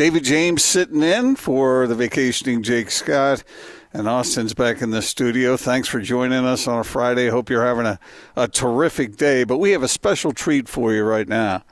David 0.00 0.24
James 0.24 0.64
sitting 0.64 1.02
in 1.02 1.36
for 1.36 1.86
the 1.86 1.94
vacationing 1.94 2.62
Jake 2.62 2.90
Scott. 2.90 3.44
And 3.92 4.08
Austin's 4.08 4.54
back 4.54 4.80
in 4.80 4.92
the 4.92 5.02
studio. 5.02 5.58
Thanks 5.58 5.88
for 5.88 6.00
joining 6.00 6.46
us 6.46 6.66
on 6.66 6.78
a 6.78 6.84
Friday. 6.84 7.28
Hope 7.28 7.50
you're 7.50 7.66
having 7.66 7.84
a, 7.84 8.00
a 8.34 8.48
terrific 8.48 9.16
day. 9.16 9.44
But 9.44 9.58
we 9.58 9.72
have 9.72 9.82
a 9.82 9.88
special 9.88 10.32
treat 10.32 10.70
for 10.70 10.94
you 10.94 11.04
right 11.04 11.28
now. 11.28 11.64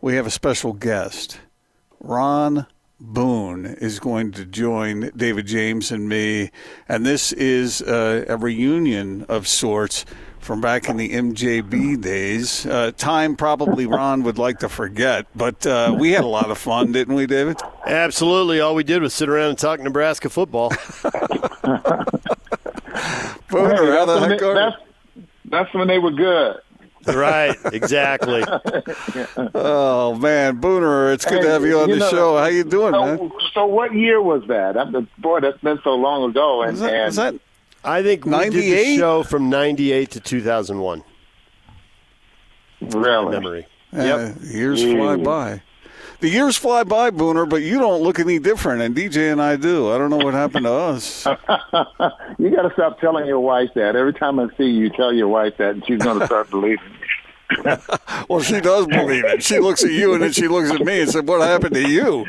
We 0.00 0.14
have 0.14 0.28
a 0.28 0.30
special 0.30 0.74
guest. 0.74 1.40
Ron 1.98 2.68
Boone 3.00 3.66
is 3.66 3.98
going 3.98 4.30
to 4.30 4.46
join 4.46 5.10
David 5.16 5.48
James 5.48 5.90
and 5.90 6.08
me. 6.08 6.52
And 6.88 7.04
this 7.04 7.32
is 7.32 7.82
uh, 7.82 8.26
a 8.28 8.36
reunion 8.36 9.24
of 9.28 9.48
sorts 9.48 10.04
from 10.46 10.60
back 10.60 10.88
in 10.88 10.96
the 10.96 11.10
MJB 11.10 12.00
days. 12.00 12.64
Uh, 12.64 12.92
time 12.96 13.34
probably 13.34 13.84
Ron 13.84 14.22
would 14.22 14.38
like 14.38 14.60
to 14.60 14.68
forget, 14.68 15.26
but 15.34 15.66
uh, 15.66 15.96
we 15.98 16.12
had 16.12 16.22
a 16.22 16.28
lot 16.28 16.52
of 16.52 16.56
fun, 16.56 16.92
didn't 16.92 17.16
we, 17.16 17.26
David? 17.26 17.58
Absolutely. 17.84 18.60
All 18.60 18.76
we 18.76 18.84
did 18.84 19.02
was 19.02 19.12
sit 19.12 19.28
around 19.28 19.50
and 19.50 19.58
talk 19.58 19.80
Nebraska 19.80 20.30
football. 20.30 20.70
Booner, 23.50 23.96
how 23.96 24.04
the 24.04 24.20
heck 24.28 24.42
are 24.42 24.54
that's, 24.54 24.76
that's 25.46 25.74
when 25.74 25.88
they 25.88 25.98
were 25.98 26.12
good. 26.12 26.56
right, 27.08 27.56
exactly. 27.72 28.44
Oh 29.54 30.14
man, 30.14 30.60
Booner, 30.60 31.12
it's 31.12 31.24
good 31.24 31.38
Hey, 31.38 31.44
to 31.44 31.50
have 31.50 31.64
you 31.64 31.78
on 31.80 31.88
you 31.88 31.94
the 31.96 32.00
know, 32.00 32.10
show. 32.10 32.36
How 32.36 32.46
you 32.46 32.62
doing, 32.64 32.92
man? 32.92 33.18
So, 33.18 33.30
so 33.52 33.66
what 33.66 33.92
year 33.94 34.20
was 34.22 34.44
that? 34.48 34.76
I, 34.76 34.84
boy, 35.18 35.40
that's 35.40 35.60
been 35.60 35.80
so 35.82 35.94
long 35.94 36.30
ago. 36.30 36.62
And, 36.62 36.72
Was 36.72 36.80
that, 36.80 36.92
and 36.94 37.06
was 37.06 37.16
that 37.16 37.34
I 37.86 38.02
think 38.02 38.24
we 38.26 38.32
did 38.50 38.52
the 38.52 38.96
show 38.96 39.22
from 39.22 39.48
98 39.48 40.10
to 40.12 40.20
2001. 40.20 41.02
really, 42.80 43.30
Memory. 43.30 43.66
uh, 43.96 44.02
Yep. 44.02 44.36
years 44.42 44.82
fly 44.82 45.16
by? 45.16 45.62
The 46.20 46.28
years 46.30 46.56
fly 46.56 46.82
by, 46.84 47.10
Booner, 47.10 47.46
but 47.48 47.60
you 47.62 47.78
don't 47.78 48.02
look 48.02 48.18
any 48.18 48.38
different, 48.38 48.80
and 48.80 48.94
DJ 48.96 49.30
and 49.30 49.40
I 49.40 49.56
do. 49.56 49.92
I 49.92 49.98
don't 49.98 50.08
know 50.08 50.16
what 50.16 50.32
happened 50.32 50.64
to 50.64 50.72
us. 50.72 51.26
you 52.38 52.50
got 52.50 52.62
to 52.62 52.70
stop 52.72 52.98
telling 53.00 53.26
your 53.26 53.40
wife 53.40 53.68
that. 53.74 53.96
Every 53.96 54.14
time 54.14 54.38
I 54.40 54.48
see 54.56 54.64
you, 54.64 54.84
you 54.84 54.90
tell 54.90 55.12
your 55.12 55.28
wife 55.28 55.54
that, 55.58 55.70
and 55.74 55.86
she's 55.86 55.98
going 56.02 56.18
to 56.18 56.26
start 56.26 56.50
believing. 56.50 56.78
Well, 58.28 58.40
she 58.40 58.60
does 58.60 58.86
believe 58.88 59.24
it. 59.24 59.42
She 59.42 59.58
looks 59.60 59.84
at 59.84 59.90
you 59.90 60.14
and 60.14 60.22
then 60.22 60.32
she 60.32 60.48
looks 60.48 60.70
at 60.70 60.80
me 60.80 61.00
and 61.02 61.10
said, 61.10 61.28
"What 61.28 61.40
happened 61.42 61.74
to 61.74 61.88
you?" 61.88 62.24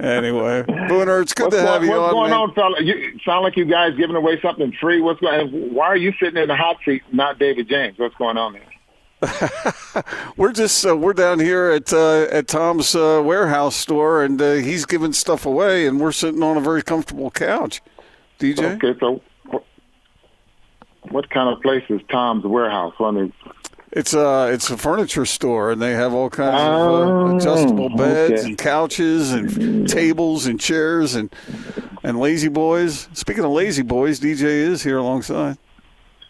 Anyway, 0.00 0.62
Booner, 0.62 1.20
it's 1.22 1.34
good 1.34 1.46
What's, 1.46 1.56
to 1.56 1.62
going, 1.62 1.66
have 1.66 1.82
you 1.84 1.90
what's 1.90 2.02
on. 2.02 2.12
going 2.12 2.30
man. 2.30 2.38
on, 2.40 2.54
fella? 2.54 2.80
You 2.82 3.18
sound 3.24 3.42
like 3.42 3.56
you 3.56 3.64
guys 3.64 3.96
giving 3.96 4.14
away 4.16 4.40
something 4.40 4.72
free. 4.80 5.00
What's 5.00 5.20
going? 5.20 5.74
Why 5.74 5.86
are 5.86 5.96
you 5.96 6.12
sitting 6.20 6.40
in 6.40 6.48
the 6.48 6.56
hot 6.56 6.76
seat, 6.84 7.02
not 7.12 7.38
David 7.38 7.68
James? 7.68 7.98
What's 7.98 8.14
going 8.14 8.36
on 8.38 8.52
there? 8.52 8.62
We're 10.36 10.52
just 10.52 10.84
uh, 10.86 10.96
we're 10.96 11.14
down 11.14 11.40
here 11.40 11.70
at 11.70 11.92
uh, 11.92 12.26
at 12.30 12.46
Tom's 12.46 12.94
uh, 12.94 13.22
warehouse 13.24 13.74
store, 13.76 14.22
and 14.22 14.40
uh, 14.40 14.52
he's 14.54 14.84
giving 14.86 15.12
stuff 15.12 15.46
away, 15.46 15.86
and 15.86 16.00
we're 16.00 16.12
sitting 16.12 16.42
on 16.42 16.56
a 16.56 16.60
very 16.60 16.82
comfortable 16.82 17.30
couch. 17.30 17.80
DJ, 18.38 18.74
Okay, 18.76 18.98
so 19.00 19.22
what, 21.10 21.30
kind 21.30 21.48
of 21.48 21.62
place 21.62 21.84
is 21.88 22.00
Tom's 22.10 22.44
Warehouse? 22.44 22.94
One 22.98 23.16
of 23.16 23.32
it's 23.94 24.14
uh 24.14 24.50
it's 24.52 24.70
a 24.70 24.76
furniture 24.76 25.24
store, 25.24 25.70
and 25.72 25.80
they 25.80 25.92
have 25.92 26.12
all 26.12 26.30
kinds 26.30 26.60
of 26.60 26.68
uh, 26.68 27.32
Oh, 27.32 27.36
adjustable 27.36 27.88
beds 27.96 28.40
okay. 28.40 28.48
and 28.50 28.58
couches 28.58 29.32
and 29.32 29.88
tables 29.88 30.46
and 30.46 30.60
chairs 30.60 31.14
and 31.14 31.34
and 32.02 32.18
lazy 32.18 32.48
boys. 32.48 33.08
Speaking 33.12 33.44
of 33.44 33.50
lazy 33.52 33.82
boys, 33.82 34.20
DJ 34.20 34.42
is 34.44 34.82
here 34.82 34.98
alongside. 34.98 35.56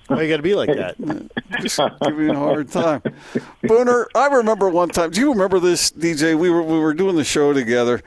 Why 0.08 0.20
you 0.22 0.28
got 0.28 0.36
to 0.36 0.42
be 0.42 0.54
like 0.54 0.68
that? 0.68 0.96
just 1.62 1.80
giving 2.02 2.26
you 2.26 2.32
a 2.32 2.36
hard 2.36 2.70
time. 2.70 3.00
Booner, 3.64 4.04
I 4.14 4.26
remember 4.26 4.68
one 4.68 4.90
time. 4.90 5.10
Do 5.10 5.20
you 5.20 5.32
remember 5.32 5.58
this, 5.58 5.90
DJ? 5.90 6.38
We 6.38 6.50
were 6.50 6.62
we 6.62 6.78
were 6.78 6.92
doing 6.92 7.16
the 7.16 7.24
show 7.24 7.54
together. 7.54 8.02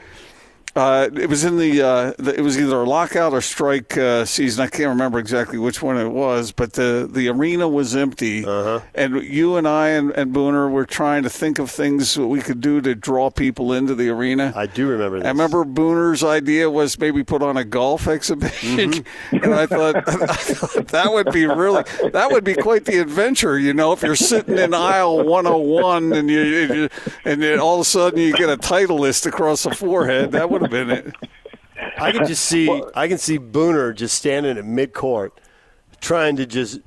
Uh, 0.77 1.09
it 1.15 1.27
was 1.27 1.43
in 1.43 1.57
the, 1.57 1.81
uh, 1.81 2.13
the 2.19 2.35
it 2.37 2.41
was 2.41 2.55
either 2.59 2.75
a 2.81 2.83
lockout 2.87 3.33
or 3.33 3.41
strike 3.41 3.97
uh, 3.97 4.23
season. 4.25 4.63
I 4.63 4.67
can't 4.67 4.89
remember 4.89 5.17
exactly 5.17 5.57
which 5.57 5.81
one 5.81 5.97
it 5.97 6.09
was, 6.09 6.51
but 6.51 6.73
the 6.73 7.09
the 7.11 7.27
arena 7.29 7.67
was 7.67 7.95
empty, 7.95 8.45
Uh-huh. 8.45 8.81
and 8.93 9.23
you 9.23 9.55
and 9.55 9.67
I 9.67 9.89
and, 9.89 10.11
and 10.11 10.33
Booner 10.35 10.69
were 10.69 10.85
trying 10.85 11.23
to 11.23 11.29
think 11.31 11.57
of 11.57 11.71
things 11.71 12.13
that 12.13 12.27
we 12.27 12.41
could 12.41 12.61
do 12.61 12.79
to 12.81 12.93
draw 12.93 13.31
people 13.31 13.73
into 13.73 13.95
the 13.95 14.09
arena. 14.09 14.53
I 14.55 14.67
do 14.67 14.87
remember 14.87 15.17
this. 15.17 15.25
I 15.25 15.29
remember 15.29 15.65
Booner's 15.65 16.23
idea 16.23 16.69
was 16.69 16.99
maybe 16.99 17.23
put 17.23 17.41
on 17.41 17.57
a 17.57 17.63
golf 17.65 18.07
exhibition, 18.07 19.03
and 19.31 19.53
I 19.55 19.65
thought, 19.65 19.95
I 20.07 20.35
thought 20.35 20.87
that 20.89 21.11
would 21.11 21.31
be 21.31 21.47
really 21.47 21.83
that 22.13 22.29
would 22.31 22.43
be 22.43 22.53
quite 22.53 22.85
the 22.85 22.99
adventure, 22.99 23.57
you 23.57 23.73
know. 23.73 23.93
If 23.93 24.03
you're 24.03 24.15
sitting 24.15 24.59
in 24.59 24.75
aisle 24.75 25.23
101 25.23 26.13
and 26.13 26.29
you, 26.29 26.41
you 26.41 26.89
and 27.25 27.41
then 27.41 27.59
all 27.59 27.75
of 27.75 27.81
a 27.81 27.85
sudden 27.85 28.19
you 28.19 28.33
get 28.37 28.49
a 28.49 28.57
Titleist 28.57 29.25
across 29.25 29.63
the 29.63 29.71
forehead, 29.73 30.33
that 30.33 30.51
would 30.51 30.66
have 30.71 30.87
been. 30.87 31.13
I 31.97 32.11
can 32.11 32.25
just 32.25 32.45
see 32.45 32.83
I 32.95 33.07
can 33.07 33.17
see 33.17 33.39
Booner 33.39 33.95
just 33.95 34.15
standing 34.17 34.57
at 34.57 34.65
mid 34.65 34.93
court, 34.93 35.39
trying 36.01 36.35
to 36.37 36.45
just 36.45 36.79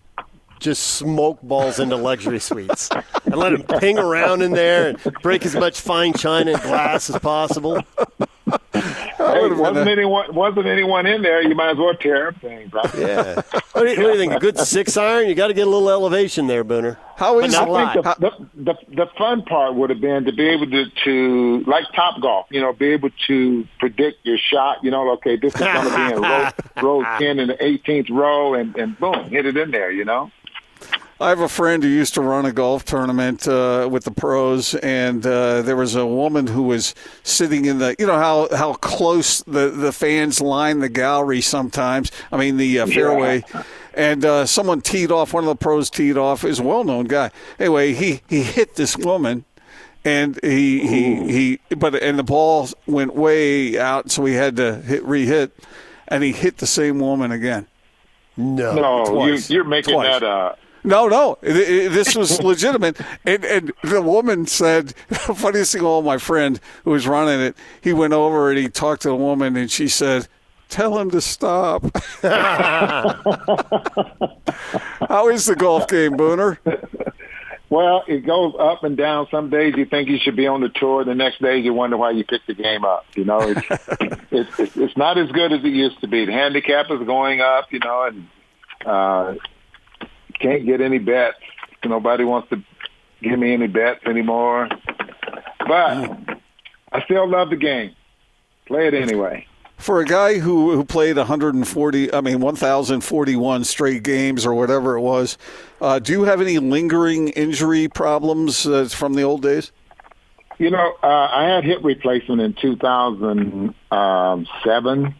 just 0.60 0.82
smoke 0.82 1.40
balls 1.42 1.80
into 1.80 1.96
luxury 1.96 2.38
suites 2.40 2.90
and 3.24 3.34
let 3.36 3.52
him 3.52 3.62
ping 3.62 3.98
around 3.98 4.42
in 4.42 4.52
there 4.52 4.88
and 4.88 4.98
break 5.22 5.44
as 5.46 5.54
much 5.54 5.80
fine 5.80 6.12
china 6.12 6.52
and 6.52 6.62
glass 6.62 7.10
as 7.10 7.18
possible. 7.18 7.82
Hey, 9.34 9.48
wasn't 9.48 9.88
a- 9.88 9.90
anyone 9.92 10.34
wasn't 10.34 10.66
anyone 10.66 11.06
in 11.06 11.22
there? 11.22 11.42
You 11.42 11.54
might 11.54 11.70
as 11.70 11.76
well 11.78 11.94
tear 11.94 12.28
up 12.28 12.34
everything. 12.42 12.70
Right? 12.70 12.94
Yeah. 12.96 13.34
What 13.72 13.84
do 13.84 13.90
you, 13.92 13.96
what 13.96 13.96
do 13.96 14.12
you 14.12 14.16
think? 14.18 14.32
A 14.32 14.38
good 14.38 14.58
six 14.58 14.96
iron? 14.96 15.28
You 15.28 15.34
got 15.34 15.48
to 15.48 15.54
get 15.54 15.66
a 15.66 15.70
little 15.70 15.88
elevation 15.90 16.46
there, 16.46 16.64
Booner. 16.64 16.96
How 17.16 17.38
But 17.38 17.46
is 17.46 17.52
not 17.52 17.62
it? 17.62 17.68
a 17.68 17.72
lot. 17.72 18.06
I 18.06 18.14
think 18.14 18.18
the, 18.20 18.30
the, 18.54 18.72
the, 18.72 18.96
the 18.96 19.06
fun 19.18 19.42
part 19.42 19.74
would 19.74 19.90
have 19.90 20.00
been 20.00 20.24
to 20.24 20.32
be 20.32 20.48
able 20.48 20.70
to, 20.70 20.84
to, 21.04 21.64
like 21.66 21.84
Top 21.94 22.20
Golf, 22.22 22.46
you 22.50 22.60
know, 22.60 22.72
be 22.72 22.86
able 22.86 23.10
to 23.26 23.66
predict 23.78 24.24
your 24.24 24.38
shot. 24.38 24.78
You 24.82 24.90
know, 24.90 25.10
okay, 25.12 25.36
this 25.36 25.54
is 25.54 25.60
going 25.60 25.86
to 25.86 25.94
be 25.96 26.14
in 26.14 26.22
row, 26.82 27.00
row 27.00 27.18
10 27.18 27.38
in 27.38 27.48
the 27.48 27.54
18th 27.54 28.10
row, 28.10 28.54
and, 28.54 28.74
and 28.76 28.98
boom, 28.98 29.28
hit 29.28 29.44
it 29.46 29.56
in 29.56 29.70
there, 29.70 29.90
you 29.90 30.04
know? 30.04 30.30
I 31.20 31.28
have 31.28 31.40
a 31.40 31.48
friend 31.48 31.82
who 31.82 31.88
used 31.88 32.14
to 32.14 32.22
run 32.22 32.46
a 32.46 32.52
golf 32.52 32.86
tournament 32.86 33.46
uh, 33.46 33.86
with 33.90 34.04
the 34.04 34.10
pros, 34.10 34.74
and 34.76 35.24
uh, 35.26 35.60
there 35.60 35.76
was 35.76 35.94
a 35.94 36.06
woman 36.06 36.46
who 36.46 36.62
was 36.62 36.94
sitting 37.22 37.66
in 37.66 37.78
the, 37.78 37.94
you 37.98 38.06
know 38.06 38.16
how 38.16 38.48
how 38.56 38.72
close 38.72 39.42
the 39.42 39.68
the 39.68 39.92
fans 39.92 40.40
line 40.40 40.78
the 40.78 40.88
gallery 40.88 41.42
sometimes. 41.42 42.10
I 42.32 42.38
mean 42.38 42.56
the 42.56 42.80
uh, 42.80 42.86
fairway. 42.86 43.44
And 43.92 44.24
uh, 44.24 44.46
someone 44.46 44.80
teed 44.80 45.10
off. 45.10 45.34
One 45.34 45.42
of 45.42 45.48
the 45.48 45.56
pros 45.56 45.90
teed 45.90 46.16
off. 46.16 46.44
Is 46.44 46.60
a 46.60 46.62
well-known 46.62 47.06
guy. 47.06 47.32
Anyway, 47.58 47.92
he 47.92 48.22
he 48.28 48.42
hit 48.42 48.76
this 48.76 48.96
woman, 48.96 49.44
and 50.04 50.38
he 50.42 50.80
he 50.86 51.32
he. 51.68 51.74
But 51.76 51.96
and 51.96 52.18
the 52.18 52.22
ball 52.22 52.68
went 52.86 53.14
way 53.14 53.78
out, 53.78 54.10
so 54.10 54.24
he 54.24 54.34
had 54.34 54.56
to 54.56 54.76
hit 54.76 55.04
re-hit, 55.04 55.52
and 56.06 56.22
he 56.22 56.32
hit 56.32 56.58
the 56.58 56.68
same 56.68 57.00
woman 57.00 57.32
again. 57.32 57.66
No. 58.36 58.74
No, 58.74 59.26
you, 59.26 59.38
you're 59.48 59.64
making 59.64 59.94
Twice. 59.94 60.20
that 60.20 60.22
uh 60.22 60.54
No, 60.82 61.08
no, 61.08 61.38
it, 61.42 61.56
it, 61.56 61.92
this 61.92 62.16
was 62.16 62.42
legitimate. 62.42 63.00
And, 63.24 63.44
and 63.44 63.72
the 63.82 64.02
woman 64.02 64.46
said, 64.46 64.94
the 65.08 65.16
funniest 65.36 65.72
thing 65.72 65.82
of 65.82 65.86
all, 65.86 66.02
my 66.02 66.18
friend 66.18 66.60
who 66.84 66.90
was 66.90 67.06
running 67.06 67.40
it, 67.40 67.56
he 67.80 67.92
went 67.92 68.12
over 68.12 68.50
and 68.50 68.58
he 68.58 68.68
talked 68.68 69.02
to 69.02 69.08
the 69.08 69.16
woman 69.16 69.56
and 69.56 69.70
she 69.70 69.88
said, 69.88 70.28
Tell 70.68 70.98
him 71.00 71.10
to 71.10 71.20
stop. 71.20 71.82
How 75.08 75.28
is 75.28 75.46
the 75.46 75.56
golf 75.56 75.88
game, 75.88 76.12
Booner? 76.12 76.58
Well, 77.70 78.04
it 78.06 78.24
goes 78.24 78.54
up 78.58 78.84
and 78.84 78.96
down. 78.96 79.26
Some 79.30 79.50
days 79.50 79.74
you 79.76 79.84
think 79.84 80.08
you 80.08 80.18
should 80.18 80.36
be 80.36 80.46
on 80.46 80.60
the 80.60 80.68
tour. 80.68 81.04
The 81.04 81.14
next 81.14 81.42
day 81.42 81.58
you 81.58 81.72
wonder 81.72 81.96
why 81.96 82.12
you 82.12 82.24
picked 82.24 82.46
the 82.46 82.54
game 82.54 82.84
up. 82.84 83.04
You 83.16 83.24
know, 83.24 83.40
it's 83.40 83.66
it's, 84.30 84.58
it's 84.58 84.76
it's 84.76 84.96
not 84.96 85.18
as 85.18 85.30
good 85.32 85.52
as 85.52 85.64
it 85.64 85.68
used 85.72 86.00
to 86.00 86.08
be. 86.08 86.24
The 86.24 86.32
handicap 86.32 86.86
is 86.90 87.04
going 87.04 87.40
up. 87.40 87.72
You 87.72 87.78
know, 87.80 88.04
and 88.04 88.28
uh, 88.84 89.34
can't 90.40 90.66
get 90.66 90.80
any 90.80 90.98
bets. 90.98 91.38
Nobody 91.84 92.24
wants 92.24 92.48
to 92.50 92.62
give 93.22 93.38
me 93.38 93.52
any 93.52 93.66
bets 93.66 94.00
anymore. 94.06 94.68
But 95.66 96.18
I 96.92 97.02
still 97.04 97.28
love 97.28 97.50
the 97.50 97.56
game. 97.56 97.94
Play 98.66 98.88
it 98.88 98.94
anyway. 98.94 99.46
For 99.78 100.00
a 100.00 100.04
guy 100.04 100.38
who, 100.38 100.72
who 100.72 100.84
played 100.84 101.16
140, 101.16 102.12
I 102.12 102.20
mean, 102.20 102.40
1,041 102.40 103.64
straight 103.64 104.02
games 104.02 104.44
or 104.44 104.52
whatever 104.52 104.96
it 104.96 105.00
was, 105.00 105.38
uh, 105.80 105.98
do 105.98 106.12
you 106.12 106.24
have 106.24 106.42
any 106.42 106.58
lingering 106.58 107.30
injury 107.30 107.88
problems 107.88 108.66
uh, 108.66 108.86
from 108.90 109.14
the 109.14 109.22
old 109.22 109.40
days? 109.40 109.72
You 110.58 110.70
know, 110.70 110.92
uh, 111.02 111.28
I 111.32 111.44
had 111.44 111.64
hip 111.64 111.78
replacement 111.82 112.42
in 112.42 112.52
2007, 112.60 115.14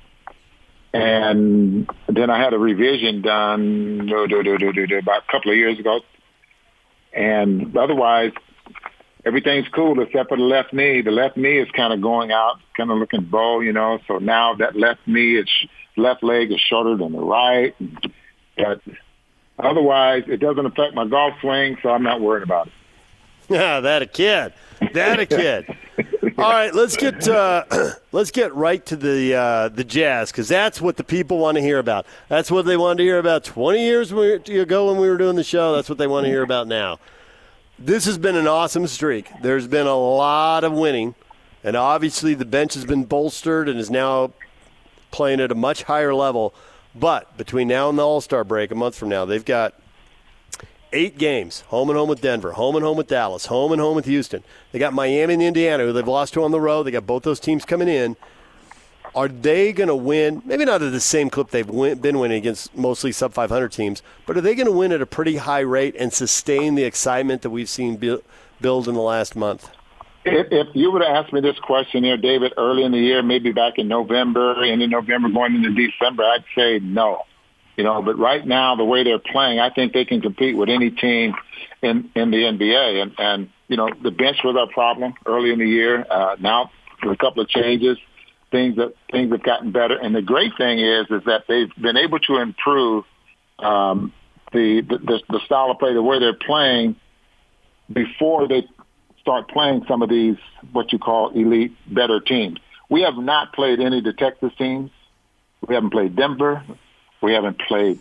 and 0.93 1.89
then 2.09 2.31
I 2.31 2.43
had 2.43 2.53
a 2.53 2.59
revision 2.59 3.23
done 3.23 4.07
do, 4.07 4.27
do, 4.27 4.43
do, 4.43 4.59
do, 4.59 4.73
do, 4.73 4.87
do, 4.87 4.99
about 4.99 5.23
a 5.29 5.33
couple 5.33 5.53
of 5.53 5.57
years 5.57 5.79
ago. 5.79 6.01
And 7.13 7.77
otherwise, 7.77 8.33
everything's 9.25 9.69
cool 9.69 10.01
except 10.01 10.29
for 10.29 10.37
the 10.37 10.43
left 10.43 10.73
knee. 10.73 11.03
The 11.03 11.11
left 11.11 11.37
knee 11.37 11.59
is 11.59 11.71
kind 11.73 11.93
of 11.93 12.01
going 12.01 12.33
out, 12.33 12.61
kind 12.77 12.91
of 12.91 12.99
looking 12.99 13.23
bow, 13.23 13.61
you 13.61 13.73
know. 13.73 13.99
So 14.09 14.19
now 14.19 14.55
that 14.55 14.77
left 14.77 15.01
knee, 15.07 15.37
its 15.37 15.51
left 15.97 16.23
leg 16.23 16.51
is 16.51 16.61
shorter 16.61 16.97
than 16.97 17.13
the 17.13 17.21
right. 17.21 17.75
But 18.57 18.81
otherwise, 19.59 20.25
it 20.27 20.39
doesn't 20.39 20.67
affect 20.67 20.95
my 20.95 21.07
golf 21.07 21.35
swing, 21.41 21.79
so 21.83 21.91
I'm 21.91 22.03
not 22.03 22.21
worried 22.21 22.43
about 22.43 22.67
it. 22.69 22.73
Yeah, 23.49 23.81
that 23.81 24.03
a 24.03 24.07
kid. 24.07 24.53
That 24.95 25.21
a 25.21 25.27
kid. 25.27 25.67
All 26.39 26.51
right, 26.51 26.75
let's 26.75 26.97
get 26.97 27.29
uh, 27.29 27.65
let's 28.13 28.31
get 28.31 28.55
right 28.55 28.85
to 28.87 28.97
the 28.97 29.35
uh, 29.35 29.69
the 29.69 29.85
Jazz 29.85 30.31
because 30.31 30.49
that's 30.49 30.81
what 30.81 30.97
the 30.97 31.05
people 31.05 31.39
want 31.39 31.57
to 31.57 31.63
hear 31.63 31.79
about. 31.79 32.07
That's 32.29 32.51
what 32.51 32.65
they 32.65 32.77
wanted 32.77 32.99
to 32.99 33.03
hear 33.05 33.19
about 33.19 33.45
20 33.45 33.83
years 33.83 34.11
ago 34.13 34.87
when 34.91 35.01
we 35.01 35.09
were 35.09 35.19
doing 35.19 35.37
the 35.37 35.45
show. 35.45 35.75
That's 35.75 35.89
what 35.89 35.99
they 35.99 36.07
want 36.07 36.25
to 36.25 36.31
hear 36.31 36.43
about 36.43 36.67
now. 36.67 36.99
This 37.79 38.05
has 38.07 38.19
been 38.19 38.37
an 38.37 38.47
awesome 38.47 38.87
streak. 38.87 39.31
There's 39.43 39.67
been 39.67 39.87
a 39.87 39.97
lot 39.97 40.65
of 40.65 40.73
winning, 40.73 41.15
and 41.65 41.77
obviously 41.77 42.35
the 42.35 42.45
bench 42.45 42.75
has 42.75 42.85
been 42.85 43.05
bolstered 43.05 43.69
and 43.69 43.79
is 43.79 43.91
now 43.91 44.33
playing 45.11 45.41
at 45.41 45.51
a 45.51 45.55
much 45.55 45.85
higher 45.85 46.15
level. 46.15 46.55
But 46.95 47.37
between 47.37 47.69
now 47.69 47.89
and 47.89 47.99
the 47.99 48.07
All 48.07 48.21
Star 48.21 48.45
break, 48.45 48.71
a 48.71 48.75
month 48.75 48.97
from 48.97 49.09
now, 49.09 49.25
they've 49.25 49.45
got 49.45 49.75
eight 50.93 51.19
games 51.19 51.61
home 51.69 51.89
and 51.89 51.99
home 51.99 52.09
with 52.09 52.21
Denver, 52.21 52.53
home 52.53 52.77
and 52.77 52.85
home 52.85 52.97
with 52.97 53.09
Dallas, 53.09 53.47
home 53.47 53.73
and 53.73 53.81
home 53.81 53.97
with 53.97 54.07
Houston. 54.07 54.43
They 54.73 54.79
got 54.79 54.93
Miami 54.93 55.35
and 55.35 55.43
Indiana, 55.43 55.85
who 55.85 55.93
they've 55.93 56.07
lost 56.07 56.35
to 56.35 56.45
on 56.45 56.51
the 56.51 56.61
road. 56.61 56.85
They 56.85 56.91
got 56.91 57.07
both 57.07 57.23
those 57.23 57.41
teams 57.41 57.65
coming 57.65 57.89
in. 57.89 58.17
Are 59.15 59.29
they 59.29 59.73
going 59.73 59.89
to 59.89 59.97
win? 59.97 60.43
Maybe 60.45 60.65
not 60.65 60.83
at 60.83 60.93
the 60.93 61.01
same 61.01 61.31
clip 61.31 61.51
they've 61.51 61.69
win, 61.69 61.99
been 61.99 62.19
winning 62.19 62.39
against 62.39 62.77
mostly 62.77 63.11
sub 63.11 63.33
500 63.33 63.73
teams, 63.73 64.03
but 64.25 64.37
are 64.37 64.41
they 64.41 64.55
going 64.55 64.67
to 64.67 64.73
win 64.73 64.93
at 64.93 65.03
a 65.03 65.07
pretty 65.07 65.37
high 65.37 65.61
rate 65.61 65.97
and 65.99 66.13
sustain 66.13 66.77
the 66.77 66.85
excitement 66.85 67.43
that 67.43 67.51
we've 67.51 67.69
seen 67.69 67.97
build 67.97 68.89
in 68.89 68.95
the 68.95 69.01
last 69.01 69.35
month? 69.35 69.71
If, 70.25 70.49
if 70.53 70.69
you 70.75 70.93
would 70.93 71.03
have 71.03 71.25
asked 71.25 71.33
me 71.33 71.41
this 71.41 71.59
question 71.61 72.05
here, 72.05 72.19
David, 72.19 72.53
early 72.57 72.85
in 72.85 72.93
the 72.93 72.99
year, 72.99 73.23
maybe 73.23 73.53
back 73.53 73.75
in 73.79 73.89
November, 73.89 74.63
and 74.63 74.83
in 74.83 74.91
November 74.91 75.31
going 75.31 75.57
into 75.57 75.71
December, 75.71 76.23
I'd 76.25 76.45
say 76.55 76.79
no. 76.79 77.23
You 77.81 77.85
know, 77.85 78.03
but 78.03 78.19
right 78.19 78.47
now, 78.47 78.77
the 78.77 78.85
way 78.85 79.05
they're 79.05 79.19
playing, 79.19 79.59
I 79.59 79.71
think 79.71 79.95
they 79.95 80.05
can 80.05 80.21
compete 80.21 80.55
with 80.55 80.69
any 80.69 80.91
team 80.91 81.33
in 81.81 82.11
in 82.15 82.31
the 82.31 82.37
NBA. 82.37 83.01
And 83.01 83.13
and 83.17 83.49
you 83.69 83.79
know, 83.79 83.89
the 84.03 84.11
bench 84.11 84.37
was 84.45 84.55
our 84.55 84.71
problem 84.71 85.15
early 85.25 85.51
in 85.51 85.59
the 85.59 85.67
year. 85.67 86.05
Uh, 86.11 86.37
now, 86.39 86.71
with 87.03 87.15
a 87.15 87.17
couple 87.17 87.43
of 87.43 87.49
changes, 87.49 87.97
things 88.51 88.77
that 88.77 88.93
things 89.11 89.33
have 89.33 89.43
gotten 89.43 89.73
better. 89.73 89.97
And 89.97 90.15
the 90.15 90.21
great 90.21 90.53
thing 90.59 90.79
is, 90.79 91.07
is 91.09 91.25
that 91.25 91.45
they've 91.49 91.75
been 91.81 91.97
able 91.97 92.19
to 92.19 92.37
improve 92.37 93.05
um, 93.61 94.13
the, 94.53 94.83
the 94.83 95.23
the 95.31 95.41
style 95.47 95.71
of 95.71 95.79
play, 95.79 95.95
the 95.95 96.03
way 96.03 96.19
they're 96.19 96.35
playing 96.35 96.97
before 97.91 98.47
they 98.47 98.69
start 99.23 99.49
playing 99.49 99.87
some 99.89 100.03
of 100.03 100.11
these 100.11 100.37
what 100.73 100.93
you 100.93 100.99
call 100.99 101.31
elite, 101.31 101.73
better 101.87 102.21
teams. 102.21 102.59
We 102.91 103.05
have 103.05 103.17
not 103.17 103.55
played 103.55 103.81
any 103.81 104.01
of 104.01 104.05
the 104.05 104.13
Texas 104.13 104.53
teams. 104.59 104.91
We 105.67 105.75
haven't 105.75 105.93
played 105.93 106.15
Denver. 106.15 106.63
We 107.21 107.33
haven't 107.33 107.59
played 107.61 108.01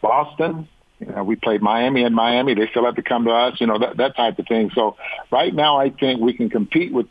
Boston. 0.00 0.68
You 1.00 1.06
know, 1.06 1.24
we 1.24 1.36
played 1.36 1.60
Miami 1.60 2.04
and 2.04 2.14
Miami. 2.14 2.54
They 2.54 2.68
still 2.68 2.84
have 2.84 2.96
to 2.96 3.02
come 3.02 3.24
to 3.24 3.30
us. 3.30 3.60
You 3.60 3.66
know 3.66 3.78
that 3.78 3.96
that 3.98 4.16
type 4.16 4.38
of 4.38 4.46
thing. 4.46 4.70
So 4.74 4.96
right 5.30 5.54
now, 5.54 5.78
I 5.78 5.90
think 5.90 6.20
we 6.20 6.34
can 6.34 6.50
compete 6.50 6.92
with 6.92 7.06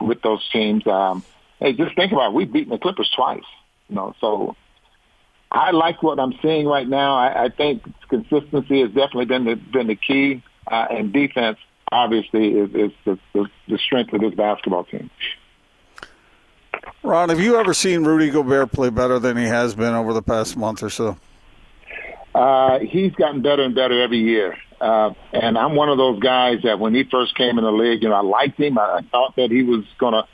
with, 0.00 0.22
those 0.22 0.46
teams. 0.52 0.86
Um, 0.86 1.24
hey, 1.58 1.72
just 1.72 1.96
think 1.96 2.12
about 2.12 2.28
it. 2.28 2.34
We've 2.34 2.52
beaten 2.52 2.70
the 2.70 2.78
Clippers 2.78 3.10
twice. 3.16 3.44
You 3.88 3.96
know, 3.96 4.14
so 4.20 4.56
I 5.50 5.70
like 5.70 6.02
what 6.02 6.18
I'm 6.18 6.34
seeing 6.42 6.66
right 6.66 6.88
now. 6.88 7.16
I, 7.16 7.44
I 7.44 7.48
think 7.48 7.82
consistency 8.08 8.80
has 8.82 8.88
definitely 8.88 9.26
been 9.26 9.44
the 9.44 9.54
been 9.54 9.86
the 9.86 9.96
key, 9.96 10.42
uh, 10.70 10.86
and 10.90 11.12
defense 11.12 11.58
obviously 11.92 12.48
is, 12.48 12.70
is 12.74 12.92
the, 13.04 13.18
the, 13.32 13.46
the 13.68 13.78
strength 13.78 14.12
of 14.12 14.20
this 14.20 14.34
basketball 14.34 14.84
team. 14.84 15.10
Ron, 17.02 17.28
have 17.28 17.40
you 17.40 17.56
ever 17.56 17.72
seen 17.74 18.04
Rudy 18.04 18.30
Gobert 18.30 18.72
play 18.72 18.90
better 18.90 19.18
than 19.18 19.36
he 19.36 19.44
has 19.44 19.74
been 19.74 19.94
over 19.94 20.12
the 20.12 20.22
past 20.22 20.56
month 20.56 20.82
or 20.82 20.90
so? 20.90 21.16
Uh, 22.34 22.80
he's 22.80 23.12
gotten 23.12 23.42
better 23.42 23.62
and 23.62 23.74
better 23.74 24.02
every 24.02 24.18
year. 24.18 24.56
Uh, 24.80 25.14
and 25.32 25.56
I'm 25.56 25.74
one 25.74 25.88
of 25.88 25.96
those 25.96 26.20
guys 26.20 26.58
that 26.64 26.78
when 26.78 26.94
he 26.94 27.04
first 27.04 27.34
came 27.34 27.58
in 27.58 27.64
the 27.64 27.72
league, 27.72 28.02
you 28.02 28.10
know, 28.10 28.16
I 28.16 28.22
liked 28.22 28.60
him. 28.60 28.78
I, 28.78 29.00
thought 29.10 29.36
that 29.36 29.50
he 29.50 29.62
was 29.62 29.84
going 29.98 30.12
to 30.12 30.28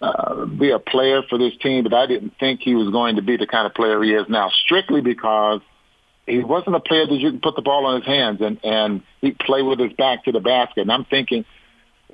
uh, 0.00 0.44
be 0.46 0.70
a 0.70 0.78
player 0.78 1.22
for 1.28 1.36
this 1.36 1.52
team, 1.60 1.82
but 1.82 1.94
I 1.94 2.06
didn't 2.06 2.34
think 2.38 2.60
he 2.60 2.74
was 2.74 2.90
going 2.90 3.16
to 3.16 3.22
be 3.22 3.36
the 3.36 3.46
kind 3.46 3.66
of 3.66 3.74
player 3.74 4.00
he 4.02 4.12
is 4.12 4.28
now, 4.28 4.50
strictly 4.64 5.00
because 5.00 5.60
he 6.26 6.44
wasn't 6.44 6.76
a 6.76 6.80
player 6.80 7.06
that 7.06 7.14
you 7.14 7.30
can 7.30 7.40
put 7.40 7.56
the 7.56 7.62
ball 7.62 7.90
in 7.90 8.02
his 8.02 8.06
hands 8.06 8.40
and, 8.40 8.60
and 8.62 9.02
he 9.20 9.32
play 9.32 9.62
with 9.62 9.80
his 9.80 9.92
back 9.94 10.24
to 10.24 10.32
the 10.32 10.40
basket. 10.40 10.82
And 10.82 10.92
I'm 10.92 11.06
thinking, 11.06 11.44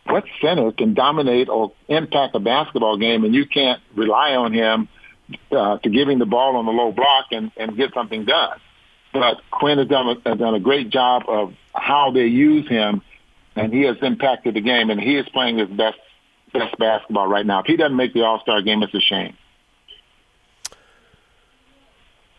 what 0.06 0.24
center 0.40 0.70
can 0.72 0.94
dominate 0.94 1.48
or 1.48 1.72
impact 1.88 2.34
a 2.34 2.40
basketball 2.40 2.98
game 2.98 3.24
and 3.24 3.34
you 3.34 3.46
can't 3.46 3.80
rely 3.94 4.34
on 4.34 4.52
him 4.52 4.88
uh, 5.50 5.78
to 5.78 5.88
give 5.88 6.08
him 6.08 6.18
the 6.18 6.26
ball 6.26 6.56
on 6.56 6.66
the 6.66 6.72
low 6.72 6.92
block 6.92 7.26
and, 7.30 7.50
and 7.56 7.76
get 7.76 7.94
something 7.94 8.24
done. 8.24 8.58
But 9.12 9.40
Quin 9.50 9.78
has 9.78 9.88
done, 9.88 10.08
a, 10.08 10.28
has 10.28 10.38
done 10.38 10.54
a 10.54 10.60
great 10.60 10.90
job 10.90 11.22
of 11.28 11.54
how 11.72 12.10
they 12.10 12.26
use 12.26 12.68
him, 12.68 13.02
and 13.56 13.72
he 13.72 13.82
has 13.82 13.96
impacted 14.02 14.54
the 14.54 14.60
game, 14.60 14.90
and 14.90 15.00
he 15.00 15.16
is 15.16 15.28
playing 15.28 15.58
his 15.58 15.68
best 15.68 15.98
best 16.52 16.76
basketball 16.78 17.26
right 17.26 17.44
now. 17.44 17.60
If 17.60 17.66
he 17.66 17.76
doesn't 17.76 17.96
make 17.96 18.14
the 18.14 18.22
All 18.22 18.40
Star 18.40 18.62
game, 18.62 18.82
it's 18.82 18.94
a 18.94 19.00
shame. 19.00 19.36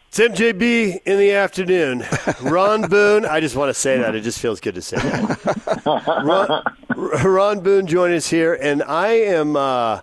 It's 0.08 0.20
MJB 0.20 1.02
in 1.06 1.18
the 1.20 1.32
afternoon. 1.32 2.06
Ron 2.42 2.88
Boone, 2.88 3.26
I 3.26 3.42
just 3.42 3.58
want 3.58 3.70
to 3.70 3.74
say 3.74 3.98
that. 4.00 4.16
It 4.16 4.22
just 4.22 4.40
feels 4.40 4.62
good 4.62 4.76
to 4.76 4.82
say 4.82 4.96
that. 4.96 5.84
Ron, 6.24 6.64
Ron 6.96 7.60
Boone 7.60 7.88
joining 7.88 8.16
us 8.16 8.30
here, 8.30 8.54
and 8.54 8.82
I 8.82 9.10
am 9.10 9.58
uh, 9.58 10.00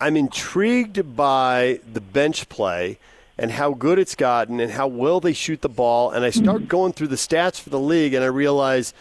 I'm 0.00 0.16
intrigued 0.16 1.16
by 1.16 1.80
the 1.90 2.00
bench 2.00 2.48
play 2.50 2.98
and 3.38 3.50
how 3.50 3.72
good 3.72 3.98
it's 3.98 4.14
gotten 4.14 4.60
and 4.60 4.72
how 4.72 4.86
well 4.86 5.20
they 5.20 5.32
shoot 5.32 5.62
the 5.62 5.68
ball. 5.68 6.10
And 6.10 6.24
I 6.24 6.30
start 6.30 6.68
going 6.68 6.92
through 6.92 7.08
the 7.08 7.16
stats 7.16 7.58
for 7.58 7.70
the 7.70 7.80
league, 7.80 8.12
and 8.12 8.22
I 8.22 8.28
realize 8.28 8.92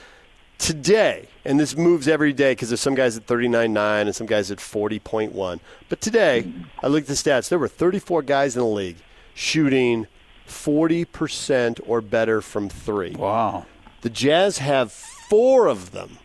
today, 0.57 1.27
and 1.43 1.59
this 1.59 1.75
moves 1.75 2.07
every 2.07 2.31
day 2.31 2.53
because 2.53 2.69
there's 2.69 2.79
some 2.79 2.95
guys 2.95 3.17
at 3.17 3.27
39.9 3.27 4.01
and 4.01 4.15
some 4.15 4.27
guys 4.27 4.49
at 4.49 4.59
40.1. 4.59 5.59
But 5.89 5.99
today, 5.99 6.51
I 6.81 6.87
looked 6.87 7.09
at 7.09 7.15
the 7.15 7.29
stats. 7.29 7.49
There 7.49 7.59
were 7.59 7.67
34 7.67 8.21
guys 8.21 8.55
in 8.55 8.61
the 8.61 8.67
league 8.67 8.97
shooting 9.33 10.07
40% 10.47 11.81
or 11.85 11.99
better 11.99 12.41
from 12.41 12.69
three. 12.69 13.11
Wow. 13.11 13.65
The 14.01 14.09
Jazz 14.09 14.59
have 14.59 14.93
four 14.93 15.67
of 15.67 15.91
them. 15.91 16.19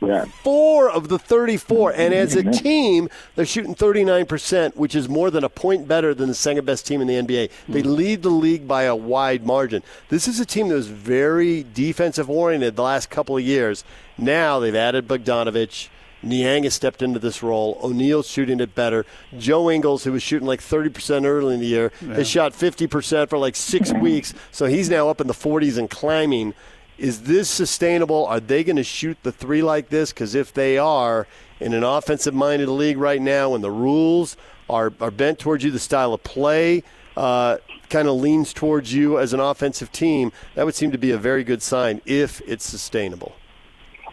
Yeah. 0.00 0.26
Four 0.44 0.90
of 0.90 1.08
the 1.08 1.18
34. 1.18 1.92
And 1.94 2.14
as 2.14 2.36
a 2.36 2.42
team, 2.50 3.08
they're 3.34 3.44
shooting 3.44 3.74
39%, 3.74 4.76
which 4.76 4.94
is 4.94 5.08
more 5.08 5.30
than 5.30 5.42
a 5.42 5.48
point 5.48 5.88
better 5.88 6.14
than 6.14 6.28
the 6.28 6.34
second 6.34 6.64
best 6.64 6.86
team 6.86 7.00
in 7.00 7.08
the 7.08 7.14
NBA. 7.14 7.50
They 7.68 7.82
hmm. 7.82 7.88
lead 7.88 8.22
the 8.22 8.30
league 8.30 8.68
by 8.68 8.84
a 8.84 8.94
wide 8.94 9.44
margin. 9.44 9.82
This 10.08 10.28
is 10.28 10.38
a 10.38 10.46
team 10.46 10.68
that 10.68 10.76
was 10.76 10.86
very 10.86 11.66
defensive 11.74 12.30
oriented 12.30 12.76
the 12.76 12.82
last 12.82 13.10
couple 13.10 13.36
of 13.36 13.42
years. 13.42 13.84
Now 14.16 14.60
they've 14.60 14.74
added 14.74 15.08
Bogdanovich. 15.08 15.88
Niang 16.22 16.64
has 16.64 16.74
stepped 16.74 17.00
into 17.02 17.18
this 17.18 17.42
role. 17.42 17.78
O'Neale's 17.82 18.28
shooting 18.28 18.60
it 18.60 18.74
better. 18.74 19.06
Joe 19.38 19.70
Ingles, 19.70 20.04
who 20.04 20.12
was 20.12 20.22
shooting 20.22 20.48
like 20.48 20.60
30% 20.60 21.24
early 21.24 21.54
in 21.54 21.60
the 21.60 21.66
year, 21.66 21.92
yeah. 22.00 22.14
has 22.14 22.28
shot 22.28 22.52
50% 22.52 23.28
for 23.28 23.38
like 23.38 23.54
six 23.54 23.92
weeks. 24.00 24.34
So 24.50 24.66
he's 24.66 24.90
now 24.90 25.08
up 25.08 25.20
in 25.20 25.26
the 25.26 25.34
40s 25.34 25.78
and 25.78 25.88
climbing. 25.88 26.54
Is 26.98 27.22
this 27.22 27.48
sustainable? 27.48 28.26
Are 28.26 28.40
they 28.40 28.64
going 28.64 28.76
to 28.76 28.84
shoot 28.84 29.16
the 29.22 29.30
three 29.30 29.62
like 29.62 29.88
this? 29.88 30.12
Because 30.12 30.34
if 30.34 30.52
they 30.52 30.78
are, 30.78 31.26
in 31.60 31.72
an 31.72 31.84
offensive 31.84 32.34
minded 32.34 32.68
league 32.68 32.98
right 32.98 33.20
now, 33.20 33.54
and 33.54 33.62
the 33.62 33.70
rules 33.70 34.36
are, 34.68 34.92
are 35.00 35.10
bent 35.10 35.38
towards 35.38 35.64
you, 35.64 35.70
the 35.70 35.78
style 35.78 36.12
of 36.12 36.22
play 36.22 36.82
uh, 37.16 37.58
kind 37.88 38.08
of 38.08 38.14
leans 38.14 38.52
towards 38.52 38.92
you 38.92 39.18
as 39.18 39.32
an 39.32 39.40
offensive 39.40 39.90
team, 39.92 40.32
that 40.54 40.64
would 40.64 40.74
seem 40.74 40.90
to 40.90 40.98
be 40.98 41.10
a 41.10 41.18
very 41.18 41.44
good 41.44 41.62
sign 41.62 42.00
if 42.04 42.40
it's 42.46 42.64
sustainable. 42.64 43.34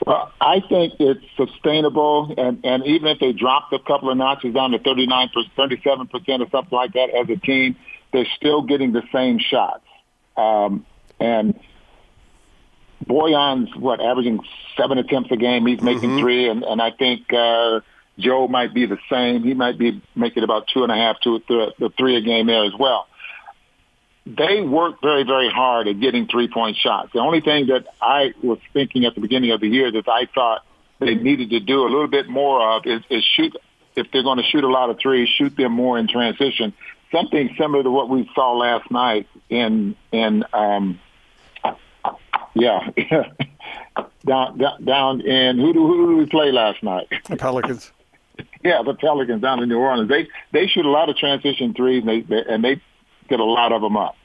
Well, 0.05 0.31
I 0.39 0.59
think 0.59 0.93
it's 0.99 1.25
sustainable, 1.35 2.33
and, 2.37 2.63
and 2.63 2.85
even 2.85 3.07
if 3.07 3.19
they 3.19 3.31
dropped 3.31 3.73
a 3.73 3.79
couple 3.79 4.09
of 4.09 4.17
notches 4.17 4.53
down 4.53 4.71
to 4.71 4.79
39, 4.79 5.29
37 5.55 6.07
percent 6.07 6.41
or 6.43 6.49
something 6.49 6.75
like 6.75 6.93
that 6.93 7.09
as 7.09 7.29
a 7.29 7.37
team, 7.37 7.75
they're 8.11 8.27
still 8.35 8.61
getting 8.61 8.91
the 8.91 9.03
same 9.11 9.39
shots. 9.39 9.85
Um, 10.37 10.85
and 11.19 11.59
Bojan's 13.07 13.75
what 13.75 14.01
averaging 14.01 14.39
seven 14.77 14.97
attempts 14.97 15.31
a 15.31 15.37
game. 15.37 15.65
He's 15.65 15.81
making 15.81 16.11
mm-hmm. 16.11 16.19
three, 16.19 16.49
and, 16.49 16.63
and 16.63 16.81
I 16.81 16.91
think 16.91 17.31
uh, 17.33 17.81
Joe 18.17 18.47
might 18.47 18.73
be 18.73 18.85
the 18.85 18.97
same. 19.09 19.43
He 19.43 19.53
might 19.53 19.77
be 19.77 20.01
making 20.15 20.43
about 20.43 20.67
two 20.67 20.83
and 20.83 20.91
a 20.91 20.95
half, 20.95 21.19
two, 21.21 21.41
the 21.47 21.91
three 21.97 22.15
a 22.17 22.21
game 22.21 22.47
there 22.47 22.65
as 22.65 22.73
well 22.77 23.07
they 24.25 24.61
work 24.61 25.01
very, 25.01 25.23
very 25.23 25.49
hard 25.49 25.87
at 25.87 25.99
getting 25.99 26.27
three-point 26.27 26.77
shots. 26.77 27.11
The 27.13 27.19
only 27.19 27.41
thing 27.41 27.67
that 27.67 27.85
I 28.01 28.33
was 28.41 28.59
thinking 28.73 29.05
at 29.05 29.13
the 29.13 29.21
beginning 29.21 29.51
of 29.51 29.61
the 29.61 29.67
year 29.67 29.91
that 29.91 30.07
I 30.07 30.25
thought 30.33 30.65
they 30.99 31.13
needed 31.15 31.51
to 31.51 31.59
do 31.59 31.81
a 31.83 31.89
little 31.89 32.07
bit 32.07 32.27
more 32.27 32.75
of 32.75 32.87
is, 32.87 33.01
is 33.09 33.23
shoot. 33.23 33.55
If 33.95 34.11
they're 34.11 34.23
going 34.23 34.39
to 34.39 34.43
shoot 34.43 34.63
a 34.63 34.69
lot 34.69 34.89
of 34.89 34.97
threes, 34.99 35.29
shoot 35.29 35.55
them 35.55 35.71
more 35.71 35.97
in 35.97 36.07
transition. 36.07 36.73
Something 37.11 37.55
similar 37.57 37.83
to 37.83 37.91
what 37.91 38.09
we 38.09 38.29
saw 38.33 38.53
last 38.53 38.89
night 38.91 39.27
in 39.49 39.95
in 40.11 40.43
um, 40.51 40.99
yeah 42.55 42.89
down, 44.25 44.57
down 44.57 44.83
down 44.85 45.21
in 45.21 45.59
who 45.59 45.73
do 45.73 45.85
who 45.87 46.07
do 46.07 46.17
we 46.17 46.25
play 46.25 46.51
last 46.51 46.81
night? 46.83 47.07
The 47.29 47.37
Pelicans. 47.37 47.91
yeah, 48.63 48.81
the 48.83 48.93
Pelicans 48.93 49.41
down 49.41 49.61
in 49.61 49.69
New 49.69 49.77
Orleans. 49.77 50.09
They 50.09 50.27
they 50.51 50.67
shoot 50.67 50.85
a 50.85 50.89
lot 50.89 51.09
of 51.09 51.17
transition 51.17 51.73
threes, 51.73 52.03
and 52.05 52.09
they, 52.09 52.21
they 52.21 52.43
and 52.47 52.63
they 52.63 52.81
get 53.29 53.39
a 53.39 53.45
lot 53.45 53.71
of 53.71 53.81
them 53.81 53.97
up, 53.97 54.15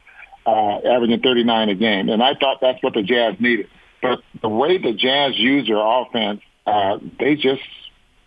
uh, 0.46 0.78
averaging 0.78 1.20
39 1.20 1.68
a 1.68 1.74
game. 1.74 2.08
And 2.08 2.22
I 2.22 2.34
thought 2.34 2.58
that's 2.60 2.82
what 2.82 2.94
the 2.94 3.02
Jazz 3.02 3.36
needed. 3.40 3.68
But 4.02 4.20
the 4.40 4.48
way 4.48 4.78
the 4.78 4.92
Jazz 4.92 5.36
use 5.36 5.66
their 5.66 5.78
offense 5.78 6.40
uh, 6.66 6.98
they 7.18 7.34
just 7.34 7.62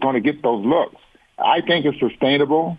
going 0.01 0.15
to 0.15 0.21
get 0.21 0.41
those 0.41 0.65
looks. 0.65 0.95
I 1.37 1.61
think 1.61 1.85
it's 1.85 1.99
sustainable 1.99 2.77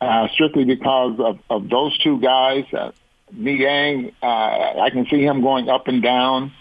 uh, 0.00 0.28
strictly 0.34 0.64
because 0.64 1.18
of, 1.18 1.38
of 1.48 1.68
those 1.68 1.96
two 1.98 2.20
guys. 2.20 2.64
Uh, 2.72 2.92
Niang, 3.32 4.12
uh, 4.22 4.26
I 4.26 4.90
can 4.90 5.06
see 5.06 5.22
him 5.22 5.42
going 5.42 5.68
up 5.68 5.88
and 5.88 6.02
down. 6.02 6.52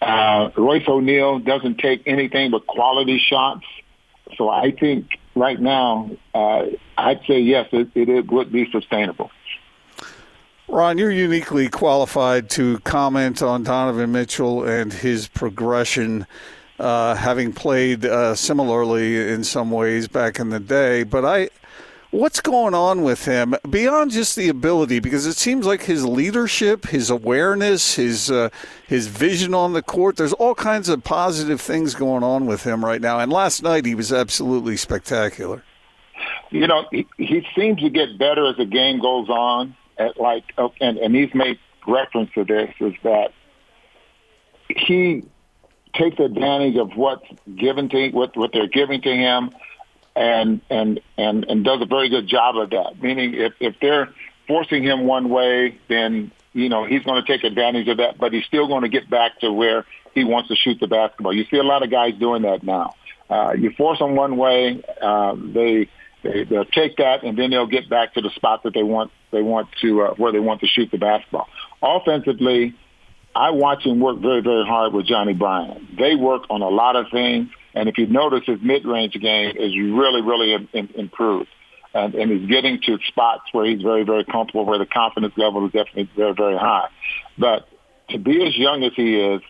Uh, 0.00 0.50
Royce 0.56 0.86
O'Neale 0.86 1.38
doesn't 1.40 1.78
take 1.78 2.02
anything 2.06 2.50
but 2.50 2.66
quality 2.66 3.18
shots. 3.18 3.64
So 4.36 4.48
I 4.48 4.70
think 4.70 5.18
right 5.34 5.60
now, 5.60 6.10
uh, 6.34 6.66
I'd 6.96 7.20
say 7.26 7.40
yes, 7.40 7.68
it, 7.72 7.88
it 7.94 8.30
would 8.30 8.52
be 8.52 8.70
sustainable. 8.70 9.30
Ron, 10.68 10.98
you're 10.98 11.10
uniquely 11.10 11.68
qualified 11.68 12.50
to 12.50 12.78
comment 12.80 13.40
on 13.42 13.62
Donovan 13.62 14.12
Mitchell 14.12 14.64
and 14.64 14.92
his 14.92 15.26
progression, 15.26 16.26
uh, 16.78 17.14
having 17.14 17.54
played 17.54 18.04
uh, 18.04 18.34
similarly 18.34 19.32
in 19.32 19.44
some 19.44 19.70
ways 19.70 20.08
back 20.08 20.38
in 20.38 20.50
the 20.50 20.60
day. 20.60 21.04
But 21.04 21.24
I, 21.24 21.48
what's 22.10 22.40
going 22.40 22.74
on 22.74 23.02
with 23.02 23.24
him 23.24 23.54
beyond 23.68 24.10
just 24.10 24.36
the 24.36 24.48
ability? 24.48 25.00
Because 25.00 25.26
it 25.26 25.36
seems 25.36 25.66
like 25.66 25.82
his 25.82 26.04
leadership, 26.04 26.86
his 26.86 27.10
awareness, 27.10 27.94
his 27.94 28.30
uh, 28.30 28.50
his 28.86 29.06
vision 29.06 29.54
on 29.54 29.72
the 29.72 29.82
court. 29.82 30.16
There's 30.16 30.32
all 30.32 30.54
kinds 30.54 30.88
of 30.88 31.04
positive 31.04 31.60
things 31.60 31.94
going 31.94 32.22
on 32.22 32.46
with 32.46 32.64
him 32.64 32.84
right 32.84 33.00
now. 33.00 33.18
And 33.18 33.32
last 33.32 33.62
night 33.62 33.84
he 33.84 33.94
was 33.94 34.12
absolutely 34.12 34.76
spectacular. 34.76 35.62
You 36.50 36.66
know, 36.66 36.86
he, 36.90 37.06
he 37.18 37.46
seems 37.54 37.80
to 37.80 37.90
get 37.90 38.18
better 38.18 38.48
as 38.48 38.56
the 38.56 38.64
game 38.64 39.00
goes 39.00 39.28
on 39.28 39.76
at 39.98 40.18
like, 40.18 40.44
oh, 40.56 40.72
and, 40.80 40.96
and 40.98 41.14
he's 41.14 41.34
made 41.34 41.58
reference 41.86 42.30
to 42.34 42.44
this, 42.44 42.72
is 42.80 42.94
that 43.02 43.32
he 44.68 45.24
takes 45.94 46.18
advantage 46.18 46.76
of 46.76 46.96
what's 46.96 47.26
given 47.54 47.88
to 47.90 48.10
what 48.10 48.36
what 48.36 48.52
they're 48.52 48.68
giving 48.68 49.00
to 49.02 49.10
him, 49.10 49.50
and 50.18 50.60
and 50.68 51.00
and 51.16 51.44
and 51.44 51.64
does 51.64 51.80
a 51.80 51.86
very 51.86 52.08
good 52.08 52.26
job 52.26 52.56
of 52.56 52.70
that. 52.70 53.00
Meaning, 53.00 53.34
if 53.34 53.52
if 53.60 53.76
they're 53.80 54.12
forcing 54.48 54.82
him 54.82 55.06
one 55.06 55.28
way, 55.28 55.78
then 55.88 56.32
you 56.52 56.68
know 56.68 56.84
he's 56.84 57.02
going 57.04 57.24
to 57.24 57.26
take 57.26 57.44
advantage 57.44 57.86
of 57.88 57.98
that, 57.98 58.18
but 58.18 58.32
he's 58.32 58.44
still 58.44 58.66
going 58.66 58.82
to 58.82 58.88
get 58.88 59.08
back 59.08 59.38
to 59.40 59.52
where 59.52 59.86
he 60.14 60.24
wants 60.24 60.48
to 60.48 60.56
shoot 60.56 60.78
the 60.80 60.88
basketball. 60.88 61.32
You 61.32 61.46
see 61.50 61.58
a 61.58 61.62
lot 61.62 61.84
of 61.84 61.90
guys 61.90 62.14
doing 62.18 62.42
that 62.42 62.62
now. 62.64 62.94
Uh, 63.30 63.52
you 63.56 63.70
force 63.76 63.98
them 63.98 64.16
one 64.16 64.36
way, 64.36 64.82
uh, 65.00 65.36
they 65.36 65.88
they, 66.22 66.44
they'll 66.44 66.64
take 66.64 66.96
that, 66.96 67.22
and 67.22 67.38
then 67.38 67.50
they'll 67.50 67.66
get 67.66 67.88
back 67.88 68.14
to 68.14 68.20
the 68.20 68.30
spot 68.30 68.64
that 68.64 68.74
they 68.74 68.82
want. 68.82 69.12
They 69.30 69.42
want 69.42 69.68
to 69.82 70.02
uh, 70.02 70.14
where 70.14 70.32
they 70.32 70.40
want 70.40 70.62
to 70.62 70.66
shoot 70.66 70.90
the 70.90 70.98
basketball. 70.98 71.48
Offensively, 71.80 72.74
I 73.36 73.50
watch 73.50 73.86
him 73.86 74.00
work 74.00 74.18
very, 74.18 74.40
very 74.40 74.64
hard 74.66 74.92
with 74.92 75.06
Johnnie 75.06 75.34
Bryant. 75.34 75.96
They 75.96 76.16
work 76.16 76.42
on 76.50 76.62
a 76.62 76.68
lot 76.68 76.96
of 76.96 77.06
things, 77.12 77.50
and 77.74 77.88
if 77.88 77.98
you 77.98 78.06
notice, 78.06 78.42
his 78.46 78.58
mid-range 78.62 79.14
game 79.14 79.56
is 79.56 79.76
really, 79.76 80.22
really 80.22 80.68
improved, 80.94 81.48
and, 81.94 82.14
and 82.14 82.30
he's 82.30 82.48
getting 82.48 82.80
to 82.82 82.98
spots 83.08 83.44
where 83.52 83.66
he's 83.66 83.82
very, 83.82 84.04
very 84.04 84.24
comfortable, 84.24 84.64
where 84.64 84.78
the 84.78 84.86
confidence 84.86 85.34
level 85.36 85.66
is 85.66 85.72
definitely 85.72 86.10
very, 86.16 86.34
very 86.34 86.56
high. 86.56 86.88
But 87.36 87.68
to 88.10 88.18
be 88.18 88.46
as 88.46 88.56
young 88.56 88.82
as 88.84 88.92
he 88.94 89.16
is 89.16 89.42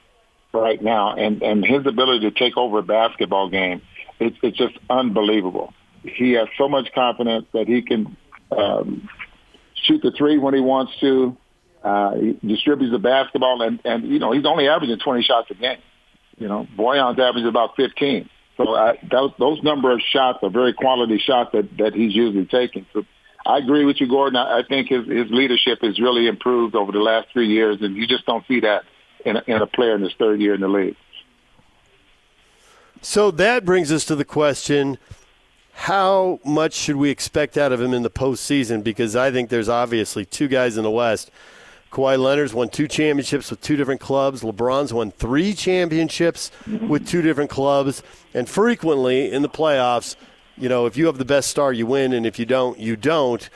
right 0.52 0.82
now, 0.82 1.14
and 1.14 1.42
and 1.42 1.64
his 1.64 1.86
ability 1.86 2.30
to 2.30 2.30
take 2.30 2.56
over 2.56 2.78
a 2.78 2.82
basketball 2.82 3.50
game, 3.50 3.82
it's 4.18 4.36
it's 4.42 4.56
just 4.56 4.76
unbelievable 4.90 5.72
he 6.02 6.32
has 6.32 6.48
so 6.56 6.68
much 6.68 6.88
confidence 6.94 7.46
that 7.52 7.66
he 7.66 7.82
can 7.82 8.16
um, 8.56 9.08
shoot 9.74 10.00
the 10.02 10.12
three 10.16 10.38
when 10.38 10.54
he 10.54 10.60
wants 10.60 10.92
to. 11.00 11.36
Uh, 11.82 12.14
he 12.16 12.32
distributes 12.46 12.92
the 12.92 12.98
basketball, 12.98 13.62
and, 13.62 13.80
and 13.84 14.04
you 14.08 14.18
know 14.18 14.32
he's 14.32 14.44
only 14.44 14.68
averaging 14.68 14.98
20 14.98 15.22
shots 15.22 15.50
a 15.50 15.54
game. 15.54 15.78
You 16.38 16.48
know, 16.48 16.66
Bojan's 16.76 17.18
averaging 17.18 17.48
about 17.48 17.76
15. 17.76 18.28
So 18.56 18.74
I, 18.74 18.98
those, 19.10 19.32
those 19.38 19.62
number 19.62 19.92
of 19.92 20.00
shots 20.00 20.38
are 20.42 20.50
very 20.50 20.72
quality 20.72 21.18
shots 21.18 21.50
that, 21.52 21.76
that 21.78 21.94
he's 21.94 22.14
usually 22.14 22.46
taking. 22.46 22.86
So 22.92 23.04
I 23.46 23.58
agree 23.58 23.84
with 23.84 24.00
you, 24.00 24.08
Gordon. 24.08 24.36
I, 24.36 24.60
I 24.60 24.62
think 24.68 24.88
his, 24.88 25.06
his 25.06 25.30
leadership 25.30 25.80
has 25.82 26.00
really 26.00 26.26
improved 26.26 26.74
over 26.74 26.92
the 26.92 27.00
last 27.00 27.28
three 27.32 27.48
years, 27.48 27.78
and 27.80 27.96
you 27.96 28.06
just 28.06 28.26
don't 28.26 28.46
see 28.46 28.60
that 28.60 28.84
in 29.24 29.36
a, 29.36 29.42
in 29.46 29.62
a 29.62 29.66
player 29.66 29.94
in 29.94 30.02
his 30.02 30.12
third 30.18 30.40
year 30.40 30.54
in 30.54 30.60
the 30.60 30.68
league. 30.68 30.96
So 33.00 33.30
that 33.32 33.64
brings 33.64 33.92
us 33.92 34.04
to 34.06 34.16
the 34.16 34.24
question 34.24 34.98
how 35.72 36.40
much 36.44 36.74
should 36.74 36.96
we 36.96 37.08
expect 37.08 37.56
out 37.56 37.70
of 37.70 37.80
him 37.80 37.94
in 37.94 38.02
the 38.02 38.10
postseason? 38.10 38.82
Because 38.82 39.14
I 39.14 39.30
think 39.30 39.48
there's 39.48 39.68
obviously 39.68 40.24
two 40.24 40.48
guys 40.48 40.76
in 40.76 40.82
the 40.82 40.90
West. 40.90 41.30
Kawhi 41.90 42.18
Leonard's 42.18 42.52
won 42.52 42.68
two 42.68 42.86
championships 42.86 43.50
with 43.50 43.60
two 43.60 43.76
different 43.76 44.00
clubs. 44.00 44.42
LeBron's 44.42 44.92
won 44.92 45.10
three 45.10 45.54
championships 45.54 46.50
with 46.66 47.08
two 47.08 47.22
different 47.22 47.50
clubs. 47.50 48.02
And 48.34 48.48
frequently 48.48 49.32
in 49.32 49.42
the 49.42 49.48
playoffs, 49.48 50.16
you 50.56 50.68
know, 50.68 50.86
if 50.86 50.96
you 50.96 51.06
have 51.06 51.18
the 51.18 51.24
best 51.24 51.50
star, 51.50 51.72
you 51.72 51.86
win. 51.86 52.12
And 52.12 52.26
if 52.26 52.38
you 52.38 52.44
don't, 52.44 52.78
you 52.78 52.96
don't. 52.96 53.48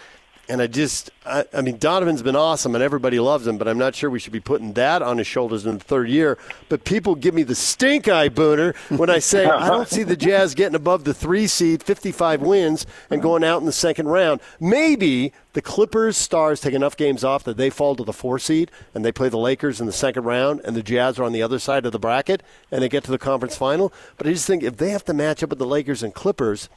And 0.49 0.61
I 0.61 0.67
just, 0.67 1.11
I, 1.25 1.45
I, 1.55 1.61
mean, 1.61 1.79
Donovan's 1.79 2.21
been 2.21 2.35
awesome 2.35 2.75
and 2.75 2.83
everybody 2.83 3.21
loves 3.21 3.47
him, 3.47 3.59
but 3.59 3.69
I'm 3.69 3.79
not 3.79 3.95
sure 3.95 4.11
we 4.11 4.19
should 4.19 4.33
be 4.33 4.41
putting 4.41 4.73
that 4.73 5.01
on 5.01 5.19
his 5.19 5.27
shoulders 5.27 5.65
in 5.65 5.79
the 5.79 5.85
third 5.85 6.09
year. 6.09 6.37
But 6.69 6.85
people 6.85 7.15
give 7.15 7.33
me 7.33 7.45
the 7.45 7.55
stink 7.55 8.09
eye 8.09 8.29
booner 8.29 8.75
when 8.99 9.09
I 9.09 9.21
say 9.21 9.47
I 9.47 9.69
don't 9.69 9.89
see 9.89 10.03
the 10.03 10.17
Jazz 10.17 10.55
getting 10.55 10.75
above 10.75 11.05
the 11.05 11.15
three 11.15 11.47
seed, 11.47 11.83
55 11.83 12.43
wins, 12.43 12.87
and 13.09 13.23
going 13.23 13.45
out 13.45 13.61
in 13.61 13.67
the 13.67 13.73
second 13.73 14.09
round. 14.09 14.41
Maybe 14.59 15.33
the 15.53 15.63
Clippers 15.63 16.17
stars 16.17 16.61
take 16.61 16.75
enough 16.75 16.97
games 16.97 17.23
off 17.23 17.45
that 17.45 17.57
they 17.57 17.71
fall 17.71 17.95
to 17.95 18.05
the 18.05 18.13
four 18.13 18.41
seed 18.41 18.71
and 18.95 19.05
they 19.05 19.13
play 19.13 19.29
the 19.29 19.39
Lakers 19.39 19.81
in 19.81 19.87
the 19.87 19.93
second 19.93 20.25
round, 20.25 20.61
and 20.65 20.75
the 20.75 20.83
Jazz 20.83 21.21
are 21.21 21.25
on 21.25 21.33
the 21.33 21.43
other 21.43 21.61
side 21.61 21.87
of 21.87 21.93
the 21.93 22.01
bracket 22.01 22.43
and 22.73 22.83
they 22.83 22.89
get 22.89 23.05
to 23.05 23.13
the 23.13 23.19
conference 23.19 23.57
final. 23.57 23.93
But 24.19 24.27
I 24.27 24.33
just 24.33 24.49
think 24.49 24.65
if 24.65 24.77
they 24.77 24.91
have 24.91 25.05
to 25.05 25.15
match 25.15 25.45
up 25.45 25.51
with 25.51 25.61
the 25.61 25.67
Lakers 25.67 26.03
and 26.03 26.13
Clippers, 26.13 26.69